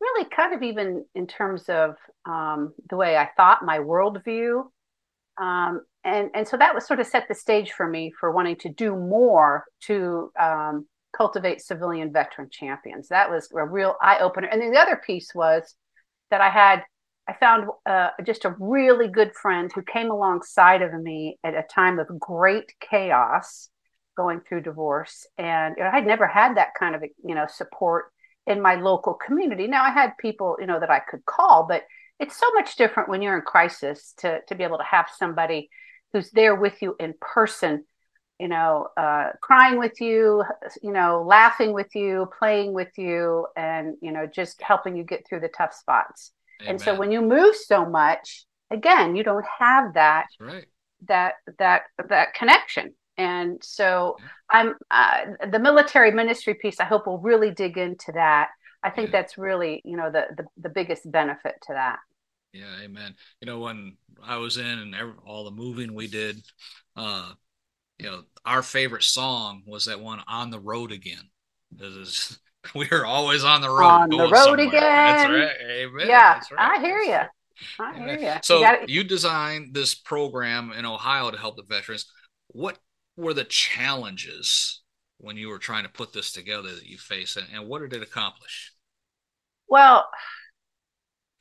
really 0.00 0.28
kind 0.28 0.54
of 0.54 0.62
even 0.62 1.04
in 1.14 1.26
terms 1.26 1.68
of 1.68 1.96
um, 2.24 2.72
the 2.88 2.96
way 2.96 3.16
I 3.16 3.28
thought, 3.36 3.64
my 3.64 3.78
worldview. 3.78 4.62
Um, 5.40 5.82
and, 6.04 6.30
and 6.34 6.46
so 6.46 6.56
that 6.56 6.74
was 6.74 6.86
sort 6.86 7.00
of 7.00 7.06
set 7.06 7.26
the 7.28 7.34
stage 7.34 7.72
for 7.72 7.88
me 7.88 8.12
for 8.18 8.30
wanting 8.30 8.56
to 8.56 8.68
do 8.68 8.94
more 8.94 9.64
to 9.82 10.30
um, 10.38 10.86
cultivate 11.16 11.60
civilian 11.60 12.12
veteran 12.12 12.48
champions. 12.50 13.08
That 13.08 13.30
was 13.30 13.48
a 13.54 13.64
real 13.64 13.96
eye 14.00 14.18
opener. 14.20 14.48
And 14.48 14.60
then 14.60 14.72
the 14.72 14.80
other 14.80 15.00
piece 15.04 15.34
was 15.34 15.74
that 16.30 16.40
I 16.40 16.50
had, 16.50 16.82
I 17.28 17.34
found 17.34 17.68
uh, 17.86 18.10
just 18.24 18.44
a 18.44 18.54
really 18.58 19.08
good 19.08 19.32
friend 19.34 19.70
who 19.72 19.82
came 19.82 20.10
alongside 20.10 20.82
of 20.82 20.92
me 20.92 21.38
at 21.44 21.54
a 21.54 21.62
time 21.62 21.98
of 21.98 22.08
great 22.18 22.72
chaos 22.80 23.68
going 24.16 24.40
through 24.40 24.62
divorce. 24.62 25.26
And 25.38 25.74
you 25.76 25.82
know, 25.82 25.90
I 25.90 25.96
had 25.96 26.06
never 26.06 26.26
had 26.26 26.56
that 26.56 26.74
kind 26.78 26.94
of, 26.94 27.02
you 27.24 27.34
know, 27.34 27.46
support 27.48 28.06
in 28.46 28.60
my 28.60 28.74
local 28.74 29.14
community. 29.14 29.66
Now 29.66 29.84
I 29.84 29.90
had 29.90 30.12
people, 30.18 30.56
you 30.60 30.66
know, 30.66 30.80
that 30.80 30.90
I 30.90 31.00
could 31.00 31.24
call, 31.24 31.66
but 31.66 31.82
it's 32.20 32.36
so 32.36 32.46
much 32.54 32.76
different 32.76 33.08
when 33.08 33.22
you're 33.22 33.36
in 33.36 33.42
crisis 33.42 34.14
to 34.18 34.40
to 34.48 34.54
be 34.54 34.64
able 34.64 34.78
to 34.78 34.84
have 34.84 35.06
somebody 35.16 35.68
who's 36.12 36.30
there 36.30 36.54
with 36.54 36.80
you 36.80 36.94
in 37.00 37.14
person 37.20 37.84
you 38.38 38.48
know 38.48 38.88
uh, 38.96 39.30
crying 39.40 39.78
with 39.78 40.00
you 40.00 40.42
you 40.82 40.92
know 40.92 41.24
laughing 41.26 41.72
with 41.72 41.94
you 41.94 42.28
playing 42.38 42.72
with 42.72 42.96
you 42.96 43.46
and 43.56 43.96
you 44.00 44.12
know 44.12 44.26
just 44.26 44.60
helping 44.60 44.96
you 44.96 45.04
get 45.04 45.26
through 45.26 45.40
the 45.40 45.48
tough 45.48 45.74
spots 45.74 46.32
Amen. 46.60 46.72
and 46.72 46.80
so 46.80 46.96
when 46.96 47.10
you 47.10 47.20
move 47.20 47.54
so 47.54 47.86
much 47.86 48.44
again 48.70 49.14
you 49.16 49.22
don't 49.22 49.44
have 49.58 49.94
that 49.94 50.26
right. 50.40 50.66
that 51.06 51.34
that 51.58 51.82
that 52.08 52.34
connection 52.34 52.94
and 53.16 53.62
so 53.62 54.16
yeah. 54.18 54.26
i'm 54.50 54.74
uh, 54.90 55.46
the 55.50 55.58
military 55.58 56.10
ministry 56.10 56.54
piece 56.54 56.80
i 56.80 56.84
hope 56.84 57.06
we'll 57.06 57.18
really 57.18 57.50
dig 57.50 57.78
into 57.78 58.10
that 58.12 58.48
i 58.82 58.90
think 58.90 59.08
yeah. 59.08 59.20
that's 59.20 59.38
really 59.38 59.80
you 59.84 59.96
know 59.96 60.10
the, 60.10 60.24
the 60.36 60.44
the 60.56 60.68
biggest 60.68 61.10
benefit 61.10 61.54
to 61.62 61.72
that 61.72 61.98
yeah 62.52 62.80
amen 62.82 63.14
you 63.40 63.46
know 63.46 63.60
when 63.60 63.96
i 64.22 64.36
was 64.36 64.56
in 64.56 64.66
and 64.66 64.94
every, 64.94 65.14
all 65.24 65.44
the 65.44 65.50
moving 65.52 65.94
we 65.94 66.08
did 66.08 66.42
uh 66.96 67.32
you 67.98 68.06
know 68.06 68.22
our 68.44 68.62
favorite 68.62 69.02
song 69.02 69.62
was 69.66 69.86
that 69.86 70.00
one 70.00 70.20
on 70.28 70.50
the 70.50 70.60
road 70.60 70.92
again 70.92 71.30
this 71.72 71.94
is 71.94 72.38
we 72.74 72.88
are 72.90 73.04
always 73.04 73.44
on 73.44 73.60
the 73.60 73.68
road 73.70 73.84
on 73.84 74.08
the 74.08 74.18
road 74.18 74.34
somewhere. 74.34 74.68
again 74.68 74.80
that's 74.80 75.30
right 75.30 75.56
amen 75.70 76.08
yeah 76.08 76.40
right. 76.52 76.78
i 76.78 76.80
hear 76.80 76.98
you 76.98 77.20
I 77.78 77.96
hear 77.96 78.18
you. 78.18 78.32
So 78.42 78.58
you, 78.58 78.64
gotta... 78.64 78.92
you 78.92 79.04
designed 79.04 79.74
this 79.74 79.94
program 79.94 80.72
in 80.72 80.84
Ohio 80.84 81.30
to 81.30 81.38
help 81.38 81.56
the 81.56 81.62
veterans. 81.62 82.10
What 82.48 82.78
were 83.16 83.34
the 83.34 83.44
challenges 83.44 84.82
when 85.18 85.36
you 85.36 85.48
were 85.48 85.58
trying 85.58 85.84
to 85.84 85.88
put 85.88 86.12
this 86.12 86.32
together 86.32 86.74
that 86.74 86.84
you 86.84 86.98
faced, 86.98 87.36
and, 87.36 87.46
and 87.52 87.68
what 87.68 87.80
did 87.80 87.92
it 87.92 88.02
accomplish? 88.02 88.72
Well, 89.68 90.08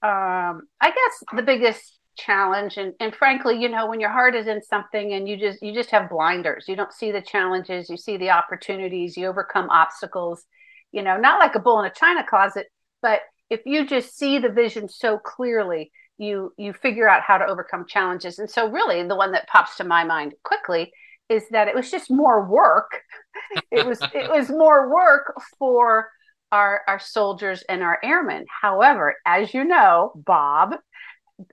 um, 0.02 0.62
I 0.80 0.90
guess 0.90 1.24
the 1.36 1.42
biggest 1.42 1.98
challenge, 2.17 2.77
and, 2.77 2.93
and 3.00 3.15
frankly, 3.15 3.60
you 3.60 3.70
know, 3.70 3.88
when 3.88 4.00
your 4.00 4.12
heart 4.12 4.36
is 4.36 4.48
in 4.48 4.62
something 4.62 5.13
and 5.13 5.27
you 5.27 5.38
just 5.38 5.62
you 5.62 5.74
just 5.74 5.91
have 5.91 6.10
blinders, 6.10 6.65
you 6.67 6.75
don't 6.75 6.93
see 6.93 7.12
the 7.12 7.22
challenges, 7.22 7.89
you 7.89 7.98
see 7.98 8.17
the 8.17 8.32
opportunities, 8.32 9.17
you 9.17 9.27
overcome 9.27 9.70
obstacles. 9.70 10.43
You 10.91 11.01
know, 11.01 11.17
not 11.17 11.39
like 11.39 11.55
a 11.55 11.60
bull 11.60 11.79
in 11.79 11.86
a 11.86 11.93
china 11.93 12.24
closet, 12.27 12.67
but 13.01 13.22
if 13.50 13.62
you 13.65 13.86
just 13.86 14.15
see 14.17 14.39
the 14.39 14.50
vision 14.50 14.88
so 14.88 15.17
clearly 15.17 15.91
you 16.17 16.53
you 16.58 16.74
figure 16.74 17.10
out 17.10 17.24
how 17.24 17.39
to 17.39 17.46
overcome 17.46 17.86
challenges 17.88 18.38
and 18.38 18.50
so 18.50 18.70
really 18.70 19.01
the 19.08 19.15
one 19.15 19.32
that 19.32 19.48
pops 19.48 19.77
to 19.77 19.84
my 19.84 20.03
mind 20.03 20.34
quickly 20.43 20.91
is 21.29 21.43
that 21.50 21.67
it 21.67 21.75
was 21.75 21.89
just 21.89 22.12
more 22.12 22.46
work. 22.46 23.01
it 23.72 23.86
was 23.86 24.00
it 24.13 24.29
was 24.29 24.50
more 24.50 24.93
work 24.93 25.34
for 25.58 26.10
our 26.51 26.82
our 26.88 27.00
soldiers 27.00 27.63
and 27.67 27.82
our 27.82 28.00
airmen. 28.03 28.46
However, 28.62 29.15
as 29.25 29.53
you 29.53 29.63
know, 29.63 30.13
Bob, 30.15 30.75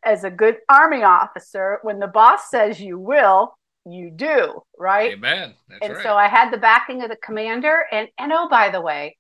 as 0.03 0.25
a 0.25 0.31
good 0.31 0.57
army 0.69 1.03
officer, 1.03 1.79
when 1.83 1.99
the 1.99 2.07
boss 2.07 2.51
says 2.51 2.81
you 2.81 2.99
will, 2.99 3.57
you 3.87 4.11
do, 4.11 4.63
right? 4.79 5.13
Amen. 5.13 5.55
That's 5.69 5.81
and 5.83 5.95
right. 5.95 6.03
so 6.03 6.15
I 6.15 6.29
had 6.29 6.51
the 6.51 6.59
backing 6.59 7.03
of 7.03 7.09
the 7.09 7.17
commander, 7.17 7.85
and 7.91 8.09
and 8.19 8.33
oh, 8.33 8.49
by 8.49 8.71
the 8.71 8.81
way, 8.81 9.17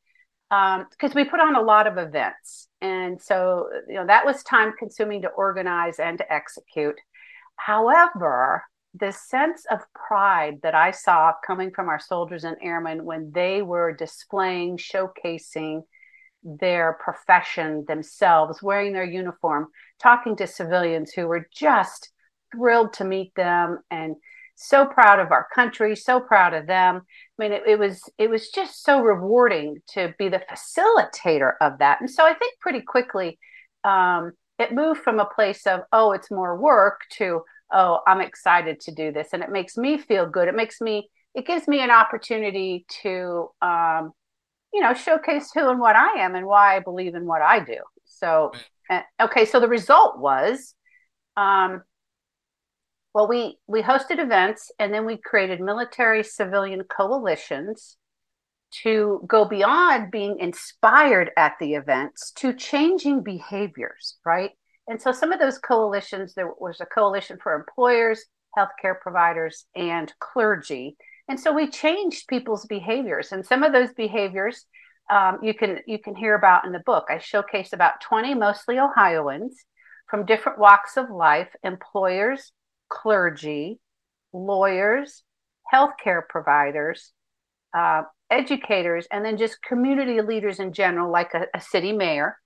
because 0.50 1.12
um, 1.12 1.12
we 1.14 1.24
put 1.24 1.40
on 1.40 1.56
a 1.56 1.62
lot 1.62 1.86
of 1.86 1.98
events, 1.98 2.68
and 2.80 3.20
so 3.20 3.68
you 3.88 3.94
know 3.94 4.06
that 4.06 4.26
was 4.26 4.42
time 4.42 4.72
consuming 4.78 5.22
to 5.22 5.28
organize 5.28 5.98
and 5.98 6.18
to 6.18 6.32
execute. 6.32 6.96
However, 7.56 8.64
the 8.94 9.12
sense 9.12 9.64
of 9.70 9.80
pride 9.94 10.58
that 10.62 10.74
I 10.74 10.90
saw 10.90 11.32
coming 11.46 11.70
from 11.70 11.88
our 11.88 12.00
soldiers 12.00 12.44
and 12.44 12.56
airmen 12.62 13.04
when 13.04 13.30
they 13.32 13.62
were 13.62 13.92
displaying, 13.92 14.78
showcasing 14.78 15.82
their 16.42 16.98
profession 17.02 17.84
themselves, 17.86 18.62
wearing 18.62 18.92
their 18.92 19.04
uniform, 19.04 19.68
talking 19.98 20.36
to 20.36 20.46
civilians 20.46 21.12
who 21.12 21.26
were 21.26 21.48
just 21.54 22.10
thrilled 22.52 22.92
to 22.94 23.04
meet 23.04 23.34
them 23.34 23.78
and 23.90 24.16
so 24.56 24.84
proud 24.84 25.18
of 25.20 25.32
our 25.32 25.46
country, 25.54 25.96
so 25.96 26.20
proud 26.20 26.52
of 26.52 26.66
them. 26.66 26.96
I 26.96 27.42
mean, 27.42 27.52
it, 27.52 27.62
it 27.66 27.78
was 27.78 28.02
it 28.18 28.28
was 28.28 28.50
just 28.50 28.84
so 28.84 29.00
rewarding 29.00 29.78
to 29.94 30.14
be 30.18 30.28
the 30.28 30.42
facilitator 30.50 31.52
of 31.60 31.78
that. 31.78 32.00
And 32.00 32.10
so 32.10 32.24
I 32.24 32.34
think 32.34 32.58
pretty 32.60 32.82
quickly 32.82 33.38
um, 33.84 34.32
it 34.58 34.72
moved 34.72 35.00
from 35.00 35.18
a 35.18 35.24
place 35.24 35.66
of 35.66 35.80
oh, 35.92 36.12
it's 36.12 36.30
more 36.30 36.56
work 36.58 37.00
to 37.18 37.42
oh, 37.72 38.00
I'm 38.06 38.20
excited 38.20 38.80
to 38.80 38.92
do 38.92 39.12
this. 39.12 39.28
And 39.32 39.42
it 39.42 39.50
makes 39.50 39.76
me 39.76 39.98
feel 39.98 40.26
good. 40.26 40.48
It 40.48 40.54
makes 40.54 40.80
me, 40.80 41.08
it 41.34 41.46
gives 41.46 41.68
me 41.68 41.80
an 41.80 41.90
opportunity 41.90 42.84
to, 43.02 43.48
um, 43.62 44.12
you 44.72 44.80
know, 44.80 44.94
showcase 44.94 45.50
who 45.52 45.68
and 45.68 45.80
what 45.80 45.96
I 45.96 46.20
am 46.20 46.34
and 46.34 46.46
why 46.46 46.76
I 46.76 46.80
believe 46.80 47.14
in 47.14 47.26
what 47.26 47.42
I 47.42 47.60
do. 47.60 47.78
So, 48.04 48.52
uh, 48.88 49.02
okay, 49.20 49.44
so 49.44 49.60
the 49.60 49.68
result 49.68 50.18
was, 50.18 50.74
um, 51.36 51.82
well, 53.14 53.28
we 53.28 53.58
we 53.66 53.82
hosted 53.82 54.18
events 54.18 54.70
and 54.78 54.94
then 54.94 55.04
we 55.04 55.16
created 55.16 55.60
military 55.60 56.22
civilian 56.22 56.84
coalitions 56.84 57.96
to 58.82 59.24
go 59.26 59.44
beyond 59.44 60.10
being 60.12 60.38
inspired 60.38 61.30
at 61.36 61.54
the 61.58 61.74
events 61.74 62.30
to 62.36 62.52
changing 62.52 63.22
behaviors, 63.22 64.16
right? 64.24 64.50
And 64.86 65.00
so 65.00 65.12
some 65.12 65.32
of 65.32 65.40
those 65.40 65.58
coalitions, 65.58 66.34
there 66.34 66.52
was 66.58 66.80
a 66.80 66.86
coalition 66.86 67.38
for 67.42 67.54
employers, 67.54 68.24
healthcare 68.56 68.98
providers, 69.00 69.64
and 69.74 70.12
clergy. 70.20 70.96
And 71.30 71.38
so 71.38 71.52
we 71.52 71.70
changed 71.70 72.26
people's 72.26 72.66
behaviors. 72.66 73.30
And 73.30 73.46
some 73.46 73.62
of 73.62 73.72
those 73.72 73.94
behaviors 73.94 74.66
um, 75.10 75.38
you 75.42 75.54
can 75.54 75.78
you 75.86 75.98
can 75.98 76.14
hear 76.14 76.34
about 76.34 76.64
in 76.64 76.72
the 76.72 76.82
book. 76.86 77.06
I 77.10 77.18
showcase 77.18 77.72
about 77.72 78.00
20 78.00 78.34
mostly 78.34 78.78
Ohioans 78.78 79.64
from 80.08 80.24
different 80.24 80.58
walks 80.58 80.96
of 80.96 81.10
life, 81.10 81.48
employers, 81.64 82.52
clergy, 82.88 83.80
lawyers, 84.32 85.24
healthcare 85.72 86.22
providers, 86.28 87.12
uh, 87.76 88.02
educators, 88.30 89.06
and 89.10 89.24
then 89.24 89.36
just 89.36 89.62
community 89.62 90.20
leaders 90.20 90.60
in 90.60 90.72
general, 90.72 91.10
like 91.10 91.34
a, 91.34 91.46
a 91.54 91.60
city 91.60 91.92
mayor. 91.92 92.38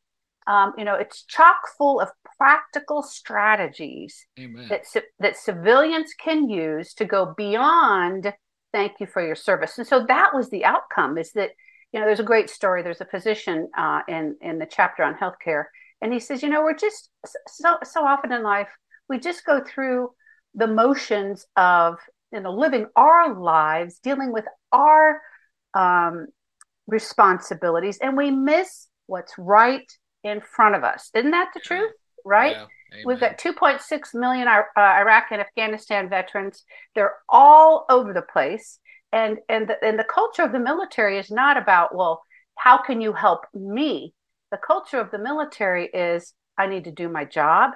Um, 0.47 0.73
you 0.77 0.85
know, 0.85 0.95
it's 0.95 1.25
chock 1.25 1.57
full 1.77 2.01
of 2.01 2.09
practical 2.39 3.03
strategies 3.03 4.27
that 4.69 4.85
that 5.19 5.37
civilians 5.37 6.13
can 6.19 6.49
use 6.49 6.95
to 6.95 7.05
go 7.05 7.35
beyond 7.37 8.33
thank 8.75 9.01
you 9.01 9.07
for 9.07 9.25
your 9.25 9.37
service. 9.37 9.79
And 9.79 9.87
so 9.87 10.05
that 10.07 10.35
was 10.35 10.51
the 10.51 10.65
outcome. 10.65 11.17
Is 11.17 11.33
that 11.33 11.51
you 11.93 12.01
know, 12.01 12.07
there's 12.07 12.21
a 12.21 12.25
great 12.25 12.51
story. 12.51 12.83
There's 12.83 13.01
a 13.01 13.07
physician 13.07 13.71
uh, 13.79 14.01
in 14.09 14.37
in 14.43 14.59
the 14.59 14.67
chapter 14.67 15.05
on 15.05 15.15
healthcare, 15.15 15.67
and 16.03 16.13
he 16.13 16.19
says, 16.19 16.43
you 16.43 16.49
know, 16.49 16.63
we're 16.63 16.77
just 16.77 17.09
so 17.47 17.77
so 17.85 18.05
often 18.05 18.33
in 18.33 18.43
life 18.43 18.69
we 19.09 19.19
just 19.19 19.45
go 19.45 19.63
through 19.63 20.11
the 20.55 20.67
motions 20.67 21.47
of 21.57 21.99
you 22.33 22.41
know 22.41 22.53
living 22.53 22.87
our 22.97 23.35
lives, 23.35 24.01
dealing 24.03 24.33
with 24.33 24.45
our 24.73 25.21
um, 25.75 26.27
responsibilities, 26.87 27.99
and 28.03 28.17
we 28.17 28.31
miss 28.31 28.89
what's 29.07 29.35
right 29.39 29.91
in 30.23 30.41
front 30.41 30.75
of 30.75 30.85
us. 30.85 31.11
Isn't 31.15 31.33
that 31.33 31.51
the 31.55 31.61
truth? 31.61 31.93
Right? 32.25 32.57
Yeah. 32.57 32.67
We've 33.05 33.21
got 33.21 33.39
2.6 33.39 34.15
million 34.15 34.49
uh, 34.49 34.63
Iraq 34.77 35.27
and 35.31 35.41
Afghanistan 35.41 36.09
veterans. 36.09 36.65
They're 36.95 37.15
all 37.29 37.87
over 37.89 38.13
the 38.13 38.23
place. 38.23 38.79
And, 39.13 39.39
and, 39.49 39.69
the, 39.69 39.83
and 39.85 39.99
the 39.99 40.05
culture 40.05 40.43
of 40.43 40.53
the 40.53 40.59
military 40.59 41.19
is 41.19 41.31
not 41.31 41.57
about, 41.57 41.95
well, 41.95 42.23
how 42.57 42.79
can 42.83 43.01
you 43.01 43.13
help 43.13 43.43
me? 43.55 44.13
The 44.51 44.59
culture 44.59 44.99
of 44.99 45.11
the 45.11 45.19
military 45.19 45.87
is, 45.87 46.35
I 46.59 46.67
need 46.67 46.85
to 46.85 46.93
do 46.93 47.09
my 47.09 47.25
job. 47.25 47.73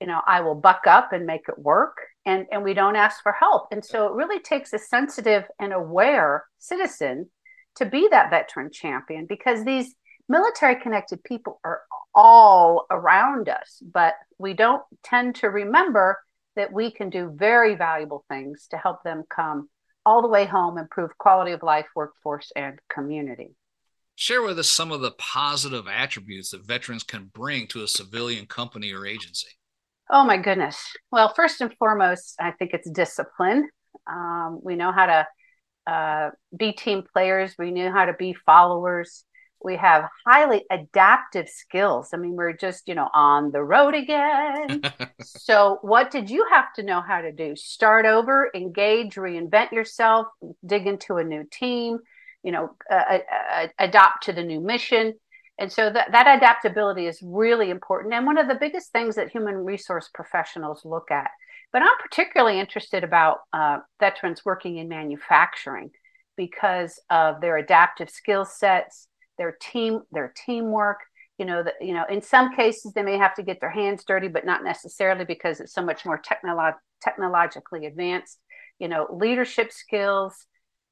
You 0.00 0.06
know, 0.08 0.20
I 0.26 0.40
will 0.40 0.54
buck 0.54 0.82
up 0.86 1.12
and 1.12 1.26
make 1.26 1.48
it 1.48 1.58
work. 1.58 1.96
And, 2.26 2.46
and 2.50 2.64
we 2.64 2.74
don't 2.74 2.96
ask 2.96 3.22
for 3.22 3.32
help. 3.32 3.68
And 3.70 3.84
so 3.84 4.06
it 4.06 4.14
really 4.14 4.40
takes 4.40 4.72
a 4.72 4.78
sensitive 4.78 5.44
and 5.60 5.72
aware 5.72 6.44
citizen 6.58 7.30
to 7.76 7.86
be 7.86 8.08
that 8.10 8.30
veteran 8.30 8.70
champion 8.72 9.26
because 9.28 9.64
these 9.64 9.94
military 10.28 10.80
connected 10.80 11.22
people 11.24 11.60
are 11.64 11.82
all 12.14 12.86
around 12.90 13.48
us, 13.48 13.82
but 13.82 14.14
we 14.38 14.54
don't 14.54 14.82
tend 15.02 15.36
to 15.36 15.48
remember 15.48 16.18
that 16.56 16.72
we 16.72 16.90
can 16.90 17.10
do 17.10 17.32
very 17.34 17.74
valuable 17.74 18.24
things 18.28 18.68
to 18.70 18.76
help 18.76 19.02
them 19.02 19.24
come 19.28 19.68
all 20.06 20.22
the 20.22 20.28
way 20.28 20.44
home, 20.44 20.78
improve 20.78 21.16
quality 21.18 21.52
of 21.52 21.62
life, 21.62 21.86
workforce, 21.96 22.52
and 22.54 22.78
community. 22.88 23.54
Share 24.16 24.42
with 24.42 24.58
us 24.58 24.68
some 24.68 24.92
of 24.92 25.00
the 25.00 25.10
positive 25.12 25.88
attributes 25.88 26.50
that 26.50 26.64
veterans 26.64 27.02
can 27.02 27.30
bring 27.34 27.66
to 27.68 27.82
a 27.82 27.88
civilian 27.88 28.46
company 28.46 28.92
or 28.92 29.06
agency. 29.06 29.48
Oh, 30.10 30.24
my 30.24 30.36
goodness. 30.36 30.78
Well, 31.10 31.32
first 31.34 31.60
and 31.60 31.74
foremost, 31.78 32.36
I 32.38 32.52
think 32.52 32.72
it's 32.74 32.88
discipline. 32.88 33.68
Um, 34.06 34.60
we 34.62 34.76
know 34.76 34.92
how 34.92 35.06
to 35.06 35.92
uh, 35.92 36.30
be 36.56 36.72
team 36.72 37.02
players, 37.12 37.54
we 37.58 37.70
know 37.70 37.90
how 37.90 38.04
to 38.04 38.12
be 38.12 38.34
followers 38.46 39.24
we 39.64 39.76
have 39.76 40.08
highly 40.26 40.64
adaptive 40.70 41.48
skills. 41.48 42.10
I 42.12 42.18
mean, 42.18 42.36
we're 42.36 42.52
just, 42.52 42.86
you 42.86 42.94
know, 42.94 43.08
on 43.14 43.50
the 43.50 43.64
road 43.64 43.94
again. 43.94 44.82
so, 45.22 45.78
what 45.80 46.10
did 46.10 46.28
you 46.30 46.46
have 46.52 46.72
to 46.74 46.82
know 46.82 47.00
how 47.00 47.22
to 47.22 47.32
do? 47.32 47.56
Start 47.56 48.04
over, 48.04 48.50
engage, 48.54 49.14
reinvent 49.14 49.72
yourself, 49.72 50.26
dig 50.64 50.86
into 50.86 51.16
a 51.16 51.24
new 51.24 51.44
team, 51.50 51.98
you 52.42 52.52
know, 52.52 52.76
uh, 52.90 53.18
uh, 53.52 53.66
adopt 53.78 54.24
to 54.24 54.32
the 54.32 54.44
new 54.44 54.60
mission. 54.60 55.14
And 55.58 55.72
so 55.72 55.88
that, 55.88 56.12
that 56.12 56.36
adaptability 56.36 57.06
is 57.06 57.20
really 57.22 57.70
important 57.70 58.12
and 58.12 58.26
one 58.26 58.38
of 58.38 58.48
the 58.48 58.56
biggest 58.56 58.90
things 58.90 59.14
that 59.14 59.30
human 59.30 59.54
resource 59.54 60.10
professionals 60.12 60.84
look 60.84 61.10
at. 61.10 61.30
But 61.72 61.82
I'm 61.82 61.96
particularly 62.00 62.58
interested 62.58 63.04
about 63.04 63.38
uh, 63.52 63.78
veterans 64.00 64.44
working 64.44 64.78
in 64.78 64.88
manufacturing 64.88 65.90
because 66.36 67.00
of 67.10 67.40
their 67.40 67.56
adaptive 67.56 68.10
skill 68.10 68.44
sets, 68.44 69.06
their 69.38 69.56
team, 69.60 70.00
their 70.12 70.32
teamwork. 70.46 71.00
You 71.38 71.46
know, 71.46 71.64
that 71.64 71.74
you 71.80 71.94
know, 71.94 72.04
in 72.08 72.22
some 72.22 72.54
cases 72.54 72.92
they 72.92 73.02
may 73.02 73.18
have 73.18 73.34
to 73.34 73.42
get 73.42 73.60
their 73.60 73.70
hands 73.70 74.04
dirty, 74.04 74.28
but 74.28 74.46
not 74.46 74.62
necessarily 74.62 75.24
because 75.24 75.58
it's 75.60 75.74
so 75.74 75.84
much 75.84 76.06
more 76.06 76.20
technolo- 76.20 76.76
technologically 77.02 77.86
advanced. 77.86 78.38
You 78.78 78.88
know, 78.88 79.08
leadership 79.10 79.72
skills, 79.72 80.46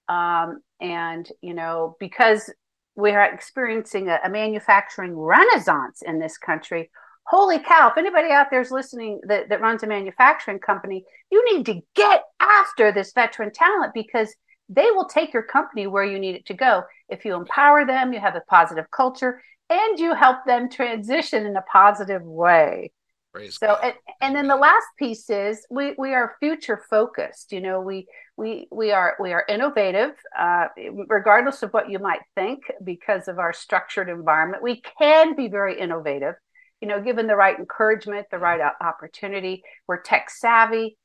um, 0.09 0.61
and 0.81 1.29
you 1.43 1.55
know, 1.55 1.97
because 2.01 2.51
we're 2.95 3.23
experiencing 3.23 4.09
a, 4.09 4.19
a 4.25 4.29
manufacturing 4.29 5.17
renaissance 5.17 6.03
in 6.05 6.19
this 6.19 6.37
country. 6.39 6.91
Holy 7.25 7.61
cow, 7.61 7.89
if 7.89 7.97
anybody 7.97 8.31
out 8.31 8.49
there 8.51 8.61
is 8.61 8.71
listening 8.71 9.21
that, 9.29 9.49
that 9.49 9.61
runs 9.61 9.83
a 9.83 9.87
manufacturing 9.87 10.59
company, 10.59 11.05
you 11.31 11.57
need 11.57 11.65
to 11.67 11.81
get 11.95 12.25
after 12.41 12.93
this 12.93 13.13
veteran 13.13 13.53
talent 13.53 13.95
because 13.95 14.35
they 14.75 14.91
will 14.91 15.07
take 15.07 15.33
your 15.33 15.43
company 15.43 15.87
where 15.87 16.05
you 16.05 16.19
need 16.19 16.35
it 16.35 16.47
to 16.47 16.55
go. 16.55 16.83
If 17.09 17.25
you 17.25 17.35
empower 17.35 17.87
them, 17.87 18.12
you 18.12 18.21
have 18.21 18.37
a 18.37 18.43
positive 18.49 18.91
culture, 18.91 19.43
and 19.71 19.99
you 19.99 20.14
help 20.14 20.45
them 20.47 20.71
transition 20.71 21.47
in 21.47 21.57
a 21.57 21.62
positive 21.62 22.23
way. 22.23 22.93
Praise 23.33 23.59
so, 23.59 23.76
and, 23.83 23.95
and, 24.21 24.37
then 24.37 24.47
the 24.47 24.57
last 24.57 24.87
piece 24.99 25.31
is 25.31 25.67
we 25.71 25.95
we 25.97 26.12
are 26.12 26.37
future 26.38 26.85
focused. 26.91 27.50
You 27.50 27.62
know, 27.62 27.81
we 27.81 28.07
we 28.37 28.69
we 28.71 28.93
are 28.93 29.17
we 29.19 29.33
are 29.33 29.45
innovative, 29.49 30.11
uh, 30.38 30.67
regardless 31.07 31.62
of 31.62 31.71
what 31.71 31.88
you 31.88 31.99
might 31.99 32.21
think, 32.35 32.64
because 32.85 33.29
of 33.29 33.38
our 33.38 33.55
structured 33.55 34.11
environment. 34.11 34.62
We 34.62 34.83
can 34.99 35.35
be 35.35 35.49
very 35.49 35.81
innovative. 35.81 36.35
You 36.83 36.88
know, 36.88 37.00
given 37.00 37.26
the 37.26 37.37
right 37.37 37.59
encouragement, 37.59 38.26
the 38.31 38.38
right 38.38 38.61
opportunity. 38.83 39.62
We're 39.87 40.02
tech 40.02 40.29
savvy. 40.29 40.99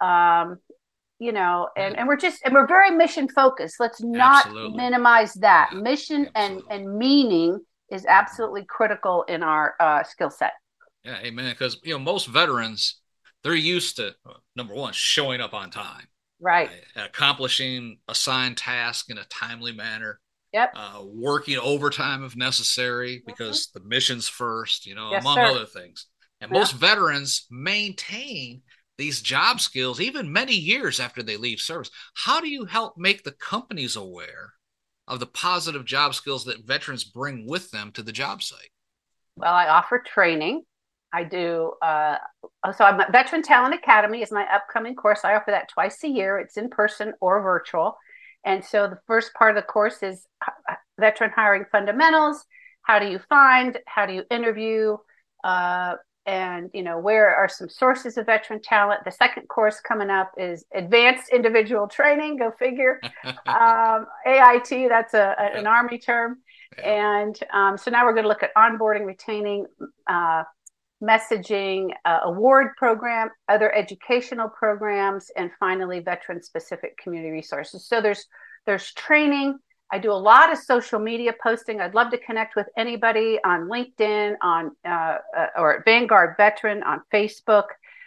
Um, 0.00 0.60
you 1.18 1.32
know 1.32 1.68
and 1.76 1.96
and 1.96 2.08
we're 2.08 2.16
just 2.16 2.42
and 2.44 2.54
we're 2.54 2.66
very 2.66 2.90
mission 2.90 3.28
focused 3.28 3.76
let's 3.78 4.02
not 4.02 4.46
absolutely. 4.46 4.76
minimize 4.76 5.34
that 5.34 5.72
mission 5.74 6.28
absolutely. 6.34 6.66
and 6.70 6.86
and 6.86 6.98
meaning 6.98 7.60
is 7.90 8.04
absolutely 8.06 8.64
critical 8.64 9.22
in 9.24 9.42
our 9.42 9.74
uh, 9.80 10.02
skill 10.02 10.30
set 10.30 10.52
yeah 11.04 11.18
amen 11.22 11.52
because 11.52 11.78
you 11.84 11.92
know 11.92 11.98
most 11.98 12.26
veterans 12.26 13.00
they're 13.42 13.54
used 13.54 13.96
to 13.96 14.14
number 14.56 14.74
one 14.74 14.92
showing 14.92 15.40
up 15.40 15.54
on 15.54 15.70
time 15.70 16.06
right 16.40 16.70
accomplishing 16.96 17.98
assigned 18.08 18.56
task 18.56 19.10
in 19.10 19.18
a 19.18 19.24
timely 19.24 19.72
manner 19.72 20.18
yep 20.52 20.72
uh, 20.74 21.00
working 21.04 21.58
overtime 21.58 22.24
if 22.24 22.34
necessary 22.34 23.16
mm-hmm. 23.16 23.26
because 23.26 23.68
mm-hmm. 23.68 23.78
the 23.78 23.88
mission's 23.88 24.28
first 24.28 24.84
you 24.84 24.94
know 24.94 25.10
yes, 25.12 25.22
among 25.22 25.36
sir. 25.36 25.44
other 25.44 25.66
things 25.66 26.06
and 26.40 26.50
most 26.50 26.72
veterans 26.72 27.46
maintain 27.50 28.62
these 28.96 29.20
job 29.20 29.60
skills 29.60 30.00
even 30.00 30.32
many 30.32 30.54
years 30.54 31.00
after 31.00 31.22
they 31.22 31.36
leave 31.36 31.60
service. 31.60 31.90
How 32.14 32.40
do 32.40 32.48
you 32.48 32.64
help 32.64 32.96
make 32.96 33.24
the 33.24 33.32
companies 33.32 33.96
aware 33.96 34.52
of 35.06 35.20
the 35.20 35.26
positive 35.26 35.84
job 35.84 36.14
skills 36.14 36.44
that 36.44 36.66
veterans 36.66 37.04
bring 37.04 37.46
with 37.46 37.70
them 37.70 37.92
to 37.92 38.02
the 38.02 38.12
job 38.12 38.42
site? 38.42 38.70
Well, 39.36 39.52
I 39.52 39.68
offer 39.68 40.02
training. 40.04 40.62
I 41.12 41.24
do. 41.24 41.72
Uh, 41.80 42.16
so, 42.76 42.84
I'm 42.84 43.00
Veteran 43.12 43.42
Talent 43.42 43.74
Academy 43.74 44.22
is 44.22 44.32
my 44.32 44.46
upcoming 44.52 44.96
course. 44.96 45.20
I 45.24 45.34
offer 45.34 45.52
that 45.52 45.68
twice 45.68 46.02
a 46.02 46.08
year. 46.08 46.38
It's 46.38 46.56
in 46.56 46.70
person 46.70 47.12
or 47.20 47.40
virtual. 47.40 47.96
And 48.44 48.64
so, 48.64 48.88
the 48.88 48.98
first 49.06 49.32
part 49.34 49.56
of 49.56 49.62
the 49.62 49.66
course 49.66 50.02
is 50.02 50.26
uh, 50.44 50.74
veteran 50.98 51.30
hiring 51.34 51.66
fundamentals. 51.70 52.44
How 52.82 52.98
do 52.98 53.06
you 53.06 53.20
find? 53.28 53.78
How 53.86 54.06
do 54.06 54.12
you 54.12 54.24
interview? 54.30 54.96
Uh, 55.44 55.94
and 56.26 56.70
you 56.72 56.82
know 56.82 56.98
where 56.98 57.34
are 57.34 57.48
some 57.48 57.68
sources 57.68 58.16
of 58.16 58.26
veteran 58.26 58.60
talent? 58.60 59.04
The 59.04 59.10
second 59.10 59.48
course 59.48 59.80
coming 59.80 60.10
up 60.10 60.32
is 60.38 60.64
advanced 60.74 61.30
individual 61.30 61.88
training 61.88 62.36
go 62.36 62.50
figure. 62.58 63.00
Um, 63.46 64.06
ait 64.26 64.88
that's 64.88 65.14
a, 65.14 65.34
a, 65.38 65.58
an 65.58 65.66
army 65.66 65.98
term. 65.98 66.38
Yeah. 66.78 67.20
and 67.22 67.38
um, 67.52 67.78
so 67.78 67.90
now 67.90 68.04
we're 68.04 68.12
going 68.14 68.24
to 68.24 68.28
look 68.28 68.42
at 68.42 68.54
onboarding 68.56 69.04
retaining 69.04 69.66
uh, 70.08 70.44
messaging 71.02 71.90
uh, 72.04 72.20
award 72.24 72.68
program 72.76 73.28
other 73.48 73.72
educational 73.74 74.48
programs 74.48 75.30
and 75.36 75.50
finally 75.60 76.00
veteran 76.00 76.42
specific 76.42 76.96
community 76.96 77.30
resources. 77.30 77.86
So 77.86 78.00
there's 78.00 78.26
there's 78.66 78.92
training 78.92 79.58
I 79.94 79.98
do 79.98 80.10
a 80.10 80.22
lot 80.32 80.50
of 80.50 80.58
social 80.58 80.98
media 80.98 81.32
posting. 81.40 81.80
I'd 81.80 81.94
love 81.94 82.10
to 82.10 82.18
connect 82.18 82.56
with 82.56 82.66
anybody 82.76 83.38
on 83.44 83.68
LinkedIn, 83.68 84.34
on 84.42 84.72
uh, 84.84 85.18
uh, 85.38 85.46
or 85.56 85.78
at 85.78 85.84
Vanguard 85.84 86.34
Veteran 86.36 86.82
on 86.82 87.02
Facebook. 87.12 87.66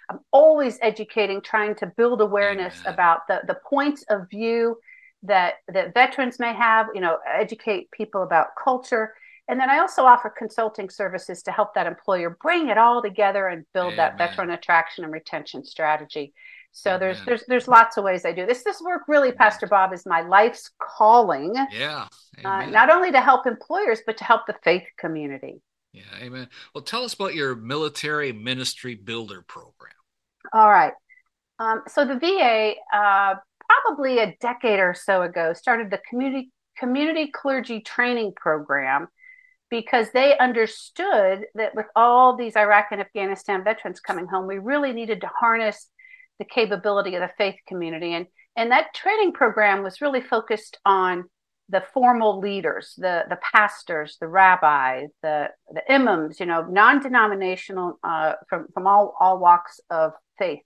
I'm 0.10 0.20
always 0.32 0.78
educating, 0.82 1.40
trying 1.40 1.76
to 1.76 1.86
build 1.86 2.20
awareness 2.20 2.82
Amen. 2.82 2.94
about 2.94 3.20
the 3.30 3.40
the 3.48 3.58
points 3.70 4.04
of 4.10 4.30
view 4.30 4.78
that 5.24 5.54
that 5.70 5.94
veterans 5.94 6.40
may 6.40 6.54
have. 6.54 6.88
You 6.94 7.00
know, 7.00 7.20
educate 7.26 7.90
people 7.92 8.22
about 8.22 8.48
culture, 8.62 9.14
and 9.48 9.58
then 9.58 9.70
I 9.70 9.80
also 9.80 10.04
offer 10.04 10.30
consulting 10.30 10.90
services 10.90 11.42
to 11.44 11.54
help 11.54 11.74
that 11.76 11.88
employer 11.88 12.38
bring 12.42 12.68
it 12.68 12.78
all 12.78 13.02
together 13.02 13.48
and 13.48 13.64
build 13.74 13.94
Amen. 13.94 13.98
that 13.98 14.18
veteran 14.18 14.50
attraction 14.50 15.06
and 15.06 15.14
retention 15.14 15.64
strategy. 15.64 16.34
So 16.78 17.00
there's 17.00 17.18
there's 17.26 17.44
there's 17.48 17.68
lots 17.68 17.98
of 17.98 18.04
ways 18.04 18.24
I 18.24 18.32
do 18.32 18.46
this. 18.46 18.64
This 18.64 18.80
work 18.82 19.04
really, 19.08 19.32
Pastor 19.32 19.66
Bob, 19.66 19.94
is 19.94 20.06
my 20.06 20.22
life's 20.22 20.70
calling. 20.80 21.56
Yeah. 21.72 22.08
Uh, 22.46 22.68
not 22.68 22.92
only 22.92 23.12
to 23.12 23.20
help 23.20 23.48
employers, 23.48 24.02
but 24.06 24.18
to 24.18 24.24
help 24.24 24.46
the 24.46 24.56
faith 24.64 24.84
community. 25.00 25.60
Yeah, 25.92 26.04
amen. 26.22 26.50
Well, 26.76 26.84
tell 26.84 27.04
us 27.04 27.16
about 27.16 27.34
your 27.34 27.56
military 27.56 28.32
ministry 28.32 28.94
builder 28.94 29.42
program. 29.42 29.94
All 30.54 30.70
right. 30.70 30.94
Um, 31.58 31.82
so 31.88 32.06
the 32.06 32.20
VA, 32.20 32.74
uh, 32.94 33.34
probably 33.66 34.20
a 34.20 34.36
decade 34.40 34.80
or 34.80 34.94
so 34.94 35.24
ago, 35.24 35.54
started 35.54 35.90
the 35.90 36.00
community 36.08 36.52
community 36.78 37.32
clergy 37.34 37.82
training 37.82 38.34
program 38.36 39.08
because 39.72 40.12
they 40.12 40.38
understood 40.38 41.46
that 41.56 41.74
with 41.74 41.88
all 41.96 42.38
these 42.38 42.56
Iraq 42.56 42.90
and 42.92 43.02
Afghanistan 43.02 43.64
veterans 43.64 44.00
coming 44.00 44.28
home, 44.28 44.46
we 44.46 44.60
really 44.60 44.94
needed 44.94 45.22
to 45.22 45.28
harness 45.40 45.90
the 46.40 46.46
capability 46.46 47.16
of 47.16 47.22
the 47.22 47.32
faith 47.38 47.56
community. 47.68 48.14
And, 48.14 48.28
and 48.56 48.72
that 48.72 48.94
training 48.94 49.34
program 49.34 49.84
was 49.84 50.02
really 50.02 50.22
focused 50.22 50.78
on 50.86 51.26
the 51.70 51.84
formal 51.94 52.40
leaders, 52.40 52.94
the, 52.98 53.24
the 53.30 53.38
pastors, 53.54 54.18
the 54.22 54.28
rabbis, 54.28 55.10
the, 55.22 55.48
the 55.72 55.82
imams, 55.92 56.40
you 56.40 56.46
know, 56.46 56.62
non-denominational 56.62 58.00
uh, 58.04 58.34
from, 58.50 58.68
from 58.74 58.88
all, 58.88 59.16
all 59.20 59.40
walks 59.40 59.80
of 59.90 60.14
faith. 60.40 60.62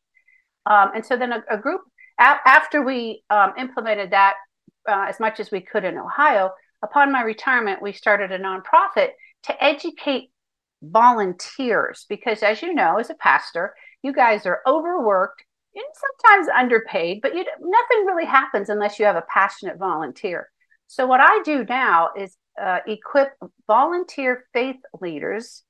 Um, 0.66 0.92
and 0.96 1.06
so 1.06 1.18
then 1.18 1.32
a, 1.32 1.44
a 1.50 1.58
group, 1.58 1.82
a- 2.20 2.40
after 2.46 2.84
we 2.84 3.24
um, 3.32 3.54
implemented 3.58 4.12
that 4.12 4.36
uh, 4.88 5.06
as 5.10 5.20
much 5.20 5.40
as 5.40 5.50
we 5.50 5.62
could 5.62 5.84
in 5.84 5.98
Ohio, 5.98 6.52
upon 6.84 7.12
my 7.12 7.24
retirement, 7.24 7.82
we 7.82 7.94
started 7.94 8.32
a 8.32 8.40
nonprofit 8.40 9.10
to 9.44 9.64
educate 9.64 10.30
volunteers 10.84 12.06
because 12.10 12.42
as 12.42 12.62
you 12.62 12.74
know 12.74 12.98
as 12.98 13.10
a 13.10 13.16
pastor 13.16 13.76
you 14.02 14.12
guys 14.12 14.46
are 14.46 14.62
overworked 14.66 15.44
and 15.76 15.86
sometimes 15.94 16.48
underpaid, 16.50 17.22
but 17.22 17.36
you, 17.36 17.46
nothing 17.60 18.06
really 18.06 18.26
happens 18.26 18.70
unless 18.70 19.00
you 19.00 19.06
have 19.06 19.16
a 19.16 19.24
passionate 19.34 19.78
volunteer. 19.78 20.50
So 20.88 21.08
what 21.08 21.22
I 21.22 21.42
do 21.44 21.64
now 21.64 22.10
is 22.18 22.36
uh, 22.62 22.80
equip 22.86 23.30
volunteer 23.68 24.46
faith 24.54 24.78
leaders, 25.00 25.64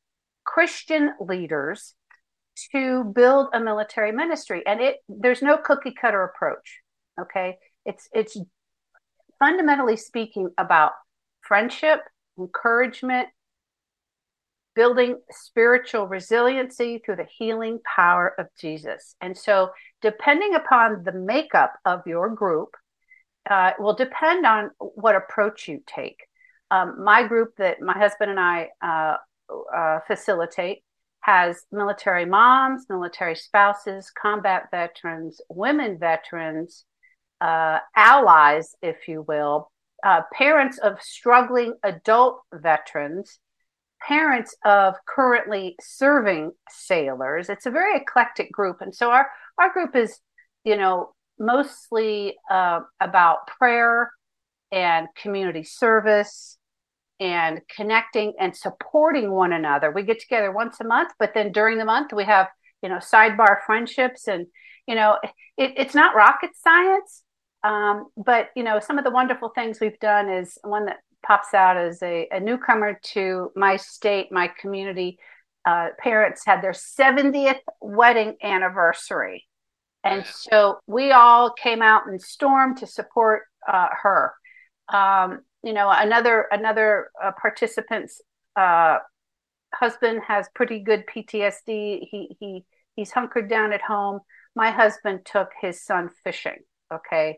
Christian 0.43 1.13
leaders, 1.19 1.93
to 2.71 3.03
build 3.03 3.49
a 3.53 3.59
military 3.59 4.11
ministry, 4.11 4.63
and 4.65 4.81
it 4.81 4.97
there's 5.07 5.41
no 5.41 5.57
cookie 5.57 5.93
cutter 5.93 6.23
approach. 6.23 6.79
Okay, 7.19 7.57
it's 7.85 8.09
it's 8.13 8.37
fundamentally 9.39 9.97
speaking 9.97 10.49
about 10.57 10.91
friendship, 11.41 12.01
encouragement, 12.37 13.29
building 14.75 15.19
spiritual 15.29 16.07
resiliency 16.07 17.01
through 17.03 17.17
the 17.17 17.27
healing 17.37 17.79
power 17.83 18.33
of 18.39 18.47
Jesus. 18.59 19.15
And 19.21 19.37
so, 19.37 19.71
depending 20.01 20.55
upon 20.55 21.03
the 21.03 21.11
makeup 21.11 21.73
of 21.85 22.01
your 22.05 22.29
group, 22.29 22.69
uh, 23.49 23.71
will 23.79 23.95
depend 23.95 24.45
on 24.45 24.71
what 24.79 25.15
approach 25.15 25.67
you 25.67 25.81
take. 25.87 26.17
Um, 26.69 27.03
my 27.03 27.27
group 27.27 27.55
that 27.57 27.81
my 27.81 27.97
husband 27.97 28.31
and 28.31 28.39
I 28.39 28.69
uh, 28.81 29.17
uh, 29.75 29.99
facilitate 30.07 30.83
has 31.21 31.63
military 31.71 32.25
moms, 32.25 32.85
military 32.89 33.35
spouses, 33.35 34.11
combat 34.11 34.67
veterans, 34.71 35.41
women 35.49 35.97
veterans, 35.99 36.85
uh, 37.41 37.79
allies, 37.95 38.75
if 38.81 39.07
you 39.07 39.23
will, 39.27 39.71
uh, 40.03 40.21
parents 40.33 40.77
of 40.79 41.01
struggling 41.01 41.73
adult 41.83 42.41
veterans 42.53 43.39
parents 44.07 44.55
of 44.65 44.95
currently 45.07 45.75
serving 45.81 46.51
sailors. 46.69 47.49
It's 47.49 47.65
a 47.65 47.71
very 47.71 47.97
eclectic 47.97 48.51
group. 48.51 48.81
And 48.81 48.93
so 48.95 49.11
our, 49.11 49.27
our 49.57 49.71
group 49.71 49.95
is, 49.95 50.19
you 50.63 50.77
know, 50.77 51.13
mostly 51.39 52.35
uh, 52.49 52.81
about 52.99 53.47
prayer 53.47 54.11
and 54.71 55.07
community 55.15 55.63
service 55.63 56.57
and 57.19 57.61
connecting 57.75 58.33
and 58.39 58.55
supporting 58.55 59.31
one 59.31 59.53
another. 59.53 59.91
We 59.91 60.03
get 60.03 60.19
together 60.19 60.51
once 60.51 60.79
a 60.79 60.83
month, 60.83 61.11
but 61.19 61.33
then 61.33 61.51
during 61.51 61.77
the 61.77 61.85
month 61.85 62.13
we 62.13 62.23
have, 62.23 62.47
you 62.81 62.89
know, 62.89 62.97
sidebar 62.97 63.57
friendships 63.65 64.27
and, 64.27 64.47
you 64.87 64.95
know, 64.95 65.17
it, 65.57 65.73
it's 65.77 65.93
not 65.93 66.15
rocket 66.15 66.51
science. 66.55 67.23
Um, 67.63 68.07
but, 68.17 68.49
you 68.55 68.63
know, 68.63 68.79
some 68.79 68.97
of 68.97 69.03
the 69.03 69.11
wonderful 69.11 69.49
things 69.49 69.79
we've 69.79 69.99
done 69.99 70.29
is 70.29 70.57
one 70.63 70.85
that 70.85 70.97
pops 71.25 71.53
out 71.53 71.77
as 71.77 72.01
a, 72.01 72.27
a 72.31 72.39
newcomer 72.39 72.99
to 73.13 73.51
my 73.55 73.77
state, 73.77 74.31
my 74.31 74.47
community. 74.59 75.19
Uh, 75.65 75.89
parents 75.99 76.43
had 76.45 76.61
their 76.61 76.71
70th 76.71 77.59
wedding 77.81 78.35
anniversary. 78.41 79.45
And 80.03 80.25
so 80.25 80.79
we 80.87 81.11
all 81.11 81.51
came 81.51 81.81
out 81.81 82.07
and 82.07 82.19
stormed 82.19 82.77
to 82.77 82.87
support 82.87 83.43
uh, 83.71 83.89
her. 84.01 84.33
Um, 84.91 85.41
you 85.63 85.73
know, 85.73 85.89
another 85.91 86.47
another 86.51 87.11
uh, 87.23 87.31
participant's 87.39 88.19
uh, 88.55 88.97
husband 89.73 90.21
has 90.27 90.47
pretty 90.55 90.79
good 90.79 91.03
PTSD. 91.05 92.07
He 92.09 92.35
he 92.39 92.65
he's 92.95 93.11
hunkered 93.11 93.49
down 93.49 93.73
at 93.73 93.81
home. 93.81 94.21
My 94.55 94.71
husband 94.71 95.21
took 95.23 95.49
his 95.61 95.83
son 95.83 96.09
fishing. 96.23 96.57
Okay, 96.91 97.37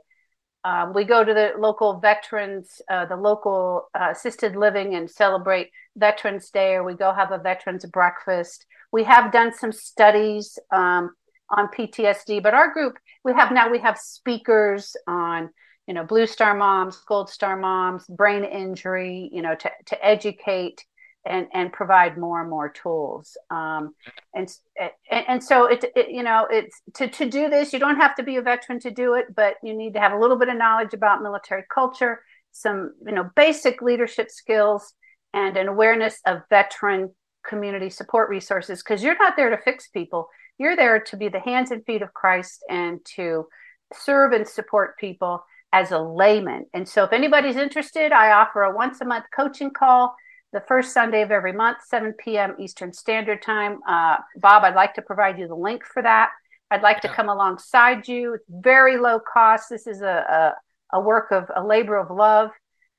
um, 0.65 0.93
we 0.93 1.03
go 1.03 1.23
to 1.23 1.33
the 1.33 1.51
local 1.57 1.99
veterans, 1.99 2.81
uh, 2.89 3.05
the 3.05 3.15
local 3.15 3.89
uh, 3.93 4.09
assisted 4.11 4.55
living, 4.55 4.95
and 4.95 5.09
celebrate 5.09 5.71
Veterans 5.95 6.49
Day, 6.49 6.75
or 6.75 6.83
we 6.83 6.93
go 6.93 7.13
have 7.13 7.31
a 7.31 7.37
veterans 7.37 7.85
breakfast. 7.85 8.65
We 8.91 9.03
have 9.03 9.31
done 9.31 9.53
some 9.53 9.71
studies 9.71 10.57
um, 10.71 11.11
on 11.49 11.67
PTSD, 11.67 12.41
but 12.41 12.53
our 12.53 12.71
group 12.71 12.97
we 13.23 13.33
have 13.33 13.51
now 13.51 13.69
we 13.69 13.79
have 13.79 13.97
speakers 13.97 14.95
on 15.07 15.49
you 15.87 15.93
know 15.93 16.03
blue 16.03 16.27
star 16.27 16.55
moms 16.55 16.97
gold 17.07 17.29
star 17.29 17.57
moms 17.57 18.05
brain 18.07 18.43
injury 18.43 19.29
you 19.33 19.41
know 19.41 19.55
to, 19.55 19.71
to 19.87 20.05
educate 20.05 20.85
and 21.25 21.47
and 21.53 21.71
provide 21.71 22.17
more 22.17 22.41
and 22.41 22.49
more 22.49 22.69
tools. 22.69 23.37
Um, 23.49 23.95
and, 24.33 24.51
and 24.79 25.25
and 25.27 25.43
so 25.43 25.65
it, 25.65 25.85
it, 25.95 26.09
you 26.09 26.23
know 26.23 26.47
it's 26.49 26.81
to 26.95 27.07
to 27.07 27.29
do 27.29 27.49
this 27.49 27.73
you 27.73 27.79
don't 27.79 27.97
have 27.97 28.15
to 28.15 28.23
be 28.23 28.37
a 28.37 28.41
veteran 28.41 28.79
to 28.79 28.91
do 28.91 29.13
it 29.13 29.35
but 29.35 29.55
you 29.63 29.75
need 29.75 29.93
to 29.93 29.99
have 29.99 30.11
a 30.11 30.19
little 30.19 30.37
bit 30.37 30.49
of 30.49 30.57
knowledge 30.57 30.93
about 30.93 31.21
military 31.21 31.63
culture 31.73 32.21
some 32.51 32.93
you 33.05 33.13
know 33.13 33.29
basic 33.35 33.81
leadership 33.81 34.29
skills 34.29 34.93
and 35.33 35.57
an 35.57 35.67
awareness 35.67 36.19
of 36.25 36.41
veteran 36.49 37.09
community 37.43 37.89
support 37.89 38.29
resources 38.29 38.81
because 38.81 39.03
you're 39.03 39.17
not 39.17 39.35
there 39.35 39.49
to 39.49 39.61
fix 39.63 39.87
people. 39.89 40.29
You're 40.57 40.75
there 40.75 40.99
to 40.99 41.17
be 41.17 41.29
the 41.29 41.39
hands 41.39 41.71
and 41.71 41.85
feet 41.85 42.01
of 42.01 42.13
Christ 42.13 42.63
and 42.69 42.99
to 43.15 43.47
serve 43.93 44.31
and 44.31 44.47
support 44.47 44.97
people 44.97 45.43
as 45.71 45.91
a 45.91 45.99
layman. 45.99 46.65
And 46.73 46.87
so, 46.87 47.03
if 47.03 47.13
anybody's 47.13 47.55
interested, 47.55 48.11
I 48.11 48.31
offer 48.31 48.63
a 48.63 48.75
once 48.75 49.01
a 49.01 49.05
month 49.05 49.25
coaching 49.35 49.71
call 49.71 50.15
the 50.53 50.63
first 50.67 50.93
Sunday 50.93 51.23
of 51.23 51.31
every 51.31 51.51
month, 51.51 51.79
7 51.87 52.13
p.m. 52.13 52.55
Eastern 52.59 52.93
Standard 52.93 53.41
Time. 53.41 53.79
Uh, 53.87 54.17
Bob, 54.37 54.63
I'd 54.63 54.75
like 54.75 54.93
to 54.93 55.01
provide 55.01 55.39
you 55.39 55.47
the 55.47 55.55
link 55.55 55.83
for 55.83 56.01
that. 56.03 56.29
I'd 56.71 56.83
like 56.83 56.97
yeah. 57.03 57.09
to 57.09 57.15
come 57.15 57.27
alongside 57.27 58.07
you. 58.07 58.35
It's 58.35 58.45
very 58.49 58.97
low 58.97 59.19
cost. 59.19 59.69
This 59.69 59.87
is 59.87 60.01
a, 60.01 60.53
a, 60.93 60.97
a 60.97 61.01
work 61.01 61.31
of 61.31 61.51
a 61.55 61.63
labor 61.63 61.97
of 61.97 62.15
love 62.15 62.51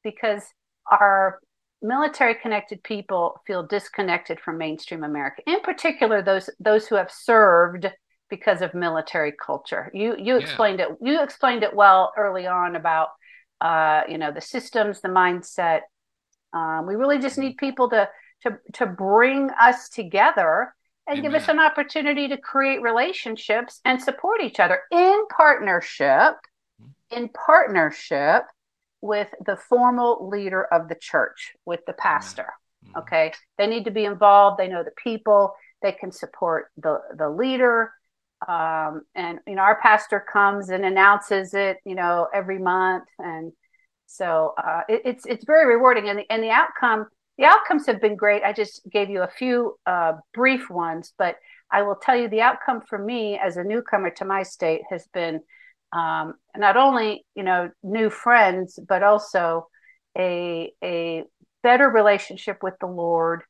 because 0.03 0.43
our 0.91 1.39
military 1.81 2.35
connected 2.35 2.83
people 2.83 3.41
feel 3.47 3.63
disconnected 3.67 4.41
from 4.41 4.59
mainstream 4.59 5.05
America, 5.05 5.43
in 5.47 5.61
particular 5.61 6.23
those 6.23 6.51
those 6.59 6.87
who 6.87 6.97
have 6.97 7.11
served 7.11 7.87
because 8.31 8.63
of 8.63 8.75
military 8.75 9.33
culture. 9.33 9.91
You 9.95 10.17
you 10.19 10.37
explained 10.37 10.81
yeah. 10.81 10.87
it 10.87 10.99
you 11.01 11.23
explained 11.23 11.63
it 11.63 11.75
well 11.75 12.13
early 12.17 12.47
on 12.47 12.75
about 12.77 13.09
uh, 13.61 14.03
you 14.09 14.19
know 14.19 14.33
the 14.33 14.41
systems, 14.41 15.01
the 15.01 15.09
mindset. 15.09 15.81
Um, 16.55 16.87
we 16.87 16.95
really 16.95 17.19
just 17.19 17.37
need 17.37 17.57
people 17.57 17.91
to 17.91 18.09
to 18.45 18.59
to 18.75 18.87
bring 18.87 19.51
us 19.61 19.89
together 19.89 20.75
and 21.07 21.19
Amen. 21.19 21.33
give 21.33 21.43
us 21.43 21.49
an 21.49 21.59
opportunity 21.59 22.29
to 22.29 22.37
create 22.37 22.81
relationships 22.81 23.81
and 23.85 24.01
support 24.01 24.41
each 24.43 24.61
other 24.61 24.81
in 24.91 25.25
partnership 25.35 26.37
mm-hmm. 26.81 27.17
in 27.17 27.29
partnership 27.29 28.45
with 29.01 29.29
the 29.45 29.57
formal 29.57 30.29
leader 30.29 30.65
of 30.65 30.89
the 30.89 30.95
church 30.95 31.53
with 31.67 31.81
the 31.87 31.93
pastor 31.95 32.53
mm-hmm. 32.87 32.99
okay 32.99 33.33
they 33.59 33.67
need 33.67 33.85
to 33.85 33.91
be 33.91 34.05
involved 34.05 34.59
they 34.59 34.69
know 34.69 34.85
the 34.85 34.93
people 35.03 35.55
they 35.83 35.93
can 35.93 36.13
support 36.13 36.71
the 36.77 37.01
the 37.17 37.29
leader 37.29 37.93
um, 38.47 39.03
and 39.15 39.39
you 39.47 39.55
know 39.55 39.63
our 39.63 39.81
pastor 39.81 40.25
comes 40.33 40.69
and 40.69 40.85
announces 40.85 41.55
it 41.55 41.79
you 41.85 41.95
know 41.95 42.29
every 42.33 42.59
month 42.59 43.05
and 43.19 43.53
so 44.15 44.55
uh, 44.63 44.83
it, 44.89 45.03
it's 45.05 45.27
it's 45.27 45.45
very 45.45 45.67
rewarding 45.67 46.09
and 46.09 46.21
the, 46.21 46.25
and 46.31 46.43
the 46.43 46.51
outcome 46.51 47.07
the 47.39 47.45
outcomes 47.45 47.87
have 47.87 48.01
been 48.01 48.17
great 48.17 48.43
i 48.43 48.53
just 48.53 48.81
gave 48.91 49.11
you 49.11 49.23
a 49.23 49.29
few 49.29 49.77
uh, 49.87 50.13
brief 50.33 50.71
ones 50.71 51.13
but 51.19 51.37
i 51.71 51.83
will 51.83 51.97
tell 51.97 52.17
you 52.17 52.29
the 52.29 52.41
outcome 52.41 52.81
for 52.89 52.99
me 52.99 53.39
as 53.39 53.57
a 53.57 53.65
newcomer 53.65 54.11
to 54.11 54.25
my 54.25 54.43
state 54.43 54.83
has 54.91 55.07
been 55.13 55.41
um, 55.93 56.35
not 56.57 56.77
only 56.77 57.25
you 57.35 57.43
know 57.43 57.71
new 57.83 58.11
friends 58.11 58.79
but 58.89 59.03
also 59.03 59.67
a 60.17 60.73
a 60.83 61.25
better 61.63 61.89
relationship 61.89 62.63
with 62.63 62.75
the 62.81 62.87
lord 62.87 63.43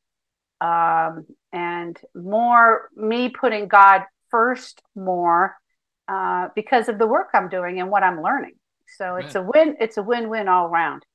um, 0.61 1.25
and 1.51 1.99
more 2.15 2.89
me 2.95 3.29
putting 3.29 3.67
god 3.67 4.03
first 4.31 4.81
more 4.95 5.55
uh, 6.07 6.49
because 6.55 6.89
of 6.89 6.99
the 6.99 7.07
work 7.07 7.29
I'm 7.33 7.49
doing 7.49 7.79
and 7.79 7.89
what 7.89 8.03
I'm 8.03 8.21
learning. 8.21 8.55
So 8.97 9.15
it's 9.15 9.35
a 9.35 9.41
win. 9.41 9.75
It's 9.79 9.97
a 9.97 10.03
win-win 10.03 10.47
all 10.47 10.67
around. 10.67 11.05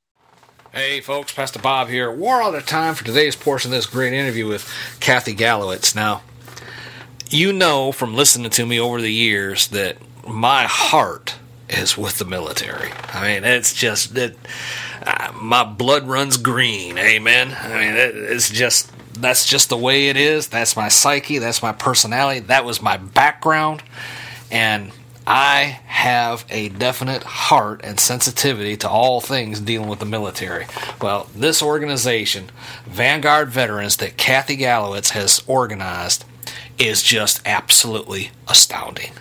Hey, 0.73 1.01
folks, 1.01 1.33
Pastor 1.33 1.59
Bob 1.59 1.89
here. 1.89 2.13
We're 2.13 2.43
out 2.43 2.55
of 2.55 2.67
time 2.67 2.95
for 2.95 3.05
today's 3.05 3.35
portion 3.35 3.73
of 3.73 3.79
this 3.79 3.87
great 3.87 4.13
interview 4.13 4.47
with 4.47 4.73
Kathy 5.01 5.35
Gallowitz. 5.35 5.97
Now, 5.97 6.23
you 7.31 7.53
know 7.53 7.93
from 7.93 8.15
listening 8.15 8.51
to 8.51 8.67
me 8.67 8.79
over 8.79 9.01
the 9.01 9.13
years 9.13 9.69
that 9.69 9.97
my 10.29 10.65
heart 10.65 11.37
is 11.69 11.97
with 11.97 12.19
the 12.19 12.25
military. 12.25 12.91
I 13.13 13.23
mean, 13.23 13.45
it's 13.45 13.73
just 13.73 14.15
that 14.15 14.35
uh, 15.03 15.33
my 15.41 15.65
blood 15.65 16.07
runs 16.07 16.37
green. 16.37 16.99
Amen. 16.99 17.57
I 17.59 17.69
mean, 17.69 17.97
it, 17.97 18.15
it's 18.15 18.51
just 18.51 18.93
that's 19.15 19.47
just 19.47 19.69
the 19.69 19.77
way 19.77 20.09
it 20.09 20.17
is. 20.17 20.49
That's 20.49 20.77
my 20.77 20.89
psyche. 20.89 21.39
That's 21.39 21.63
my 21.63 21.73
personality. 21.73 22.41
That 22.41 22.65
was 22.65 22.83
my 22.83 22.97
background. 22.97 23.83
And 24.51 24.93
I 25.27 25.81
have 25.87 26.45
a 26.51 26.71
definite 26.71 27.23
heart 27.23 27.81
and 27.85 28.01
sensitivity 28.01 28.77
to 28.79 28.89
all 28.89 29.21
things 29.21 29.61
dealing 29.61 29.89
with 29.89 29.99
the 29.99 30.07
military. 30.07 30.67
Well, 31.01 31.29
this 31.35 31.63
organization, 31.63 32.51
Vanguard 32.87 33.51
Veterans, 33.51 33.99
that 33.99 34.17
Kathy 34.17 34.57
Gallowitz 34.57 35.11
has 35.11 35.43
organized, 35.47 36.25
is 36.79 37.03
just 37.03 37.41
absolutely 37.47 38.31
astounding. 38.49 39.13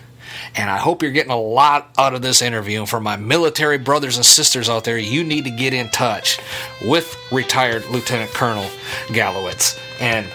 And 0.56 0.70
I 0.70 0.78
hope 0.78 1.04
you're 1.04 1.12
getting 1.12 1.32
a 1.32 1.40
lot 1.40 1.94
out 1.98 2.16
of 2.16 2.22
this 2.22 2.42
interview. 2.42 2.80
And 2.80 2.90
for 2.90 3.00
my 3.00 3.16
military 3.18 3.78
brothers 3.78 4.16
and 4.16 4.26
sisters 4.26 4.70
out 4.70 4.84
there, 4.84 4.98
you 4.98 5.24
need 5.24 5.44
to 5.44 5.52
get 5.52 5.74
in 5.74 5.90
touch 5.90 6.40
with 6.86 7.16
retired 7.32 7.86
Lieutenant 7.92 8.32
Colonel 8.32 8.70
Gallowitz 9.08 9.80
and 10.00 10.28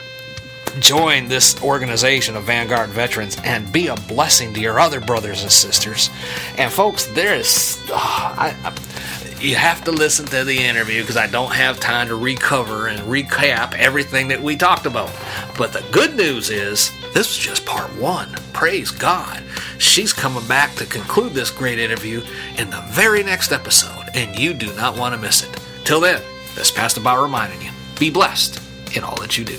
join 0.80 1.28
this 1.28 1.60
organization 1.62 2.36
of 2.36 2.44
Vanguard 2.44 2.90
veterans 2.90 3.36
and 3.44 3.70
be 3.72 3.88
a 3.88 3.94
blessing 3.94 4.54
to 4.54 4.60
your 4.60 4.78
other 4.78 5.00
brothers 5.00 5.42
and 5.42 5.50
sisters. 5.50 6.10
And 6.58 6.72
folks, 6.72 7.06
there 7.06 7.34
is, 7.34 7.78
oh, 7.90 8.34
I, 8.38 8.56
I, 8.64 9.40
you 9.40 9.56
have 9.56 9.84
to 9.84 9.92
listen 9.92 10.26
to 10.26 10.44
the 10.44 10.58
interview 10.58 11.02
because 11.02 11.16
I 11.16 11.26
don't 11.26 11.52
have 11.52 11.78
time 11.78 12.08
to 12.08 12.16
recover 12.16 12.88
and 12.88 13.00
recap 13.00 13.74
everything 13.74 14.28
that 14.28 14.42
we 14.42 14.56
talked 14.56 14.86
about. 14.86 15.10
But 15.58 15.72
the 15.72 15.84
good 15.92 16.16
news 16.16 16.50
is, 16.50 16.90
this 17.12 17.28
was 17.28 17.38
just 17.38 17.66
part 17.66 17.94
one. 17.96 18.32
Praise 18.52 18.90
God. 18.90 19.42
She's 19.78 20.12
coming 20.12 20.46
back 20.46 20.74
to 20.76 20.86
conclude 20.86 21.32
this 21.32 21.50
great 21.50 21.78
interview 21.78 22.22
in 22.56 22.70
the 22.70 22.82
very 22.88 23.22
next 23.22 23.52
episode, 23.52 24.08
and 24.14 24.38
you 24.38 24.54
do 24.54 24.72
not 24.74 24.96
want 24.96 25.14
to 25.14 25.20
miss 25.20 25.42
it. 25.42 25.60
Till 25.84 26.00
then, 26.00 26.22
this 26.54 26.70
Pastor 26.70 27.00
Bob 27.00 27.22
reminding 27.22 27.60
you 27.62 27.70
be 27.98 28.10
blessed 28.10 28.60
in 28.96 29.04
all 29.04 29.20
that 29.20 29.36
you 29.36 29.44
do. 29.44 29.58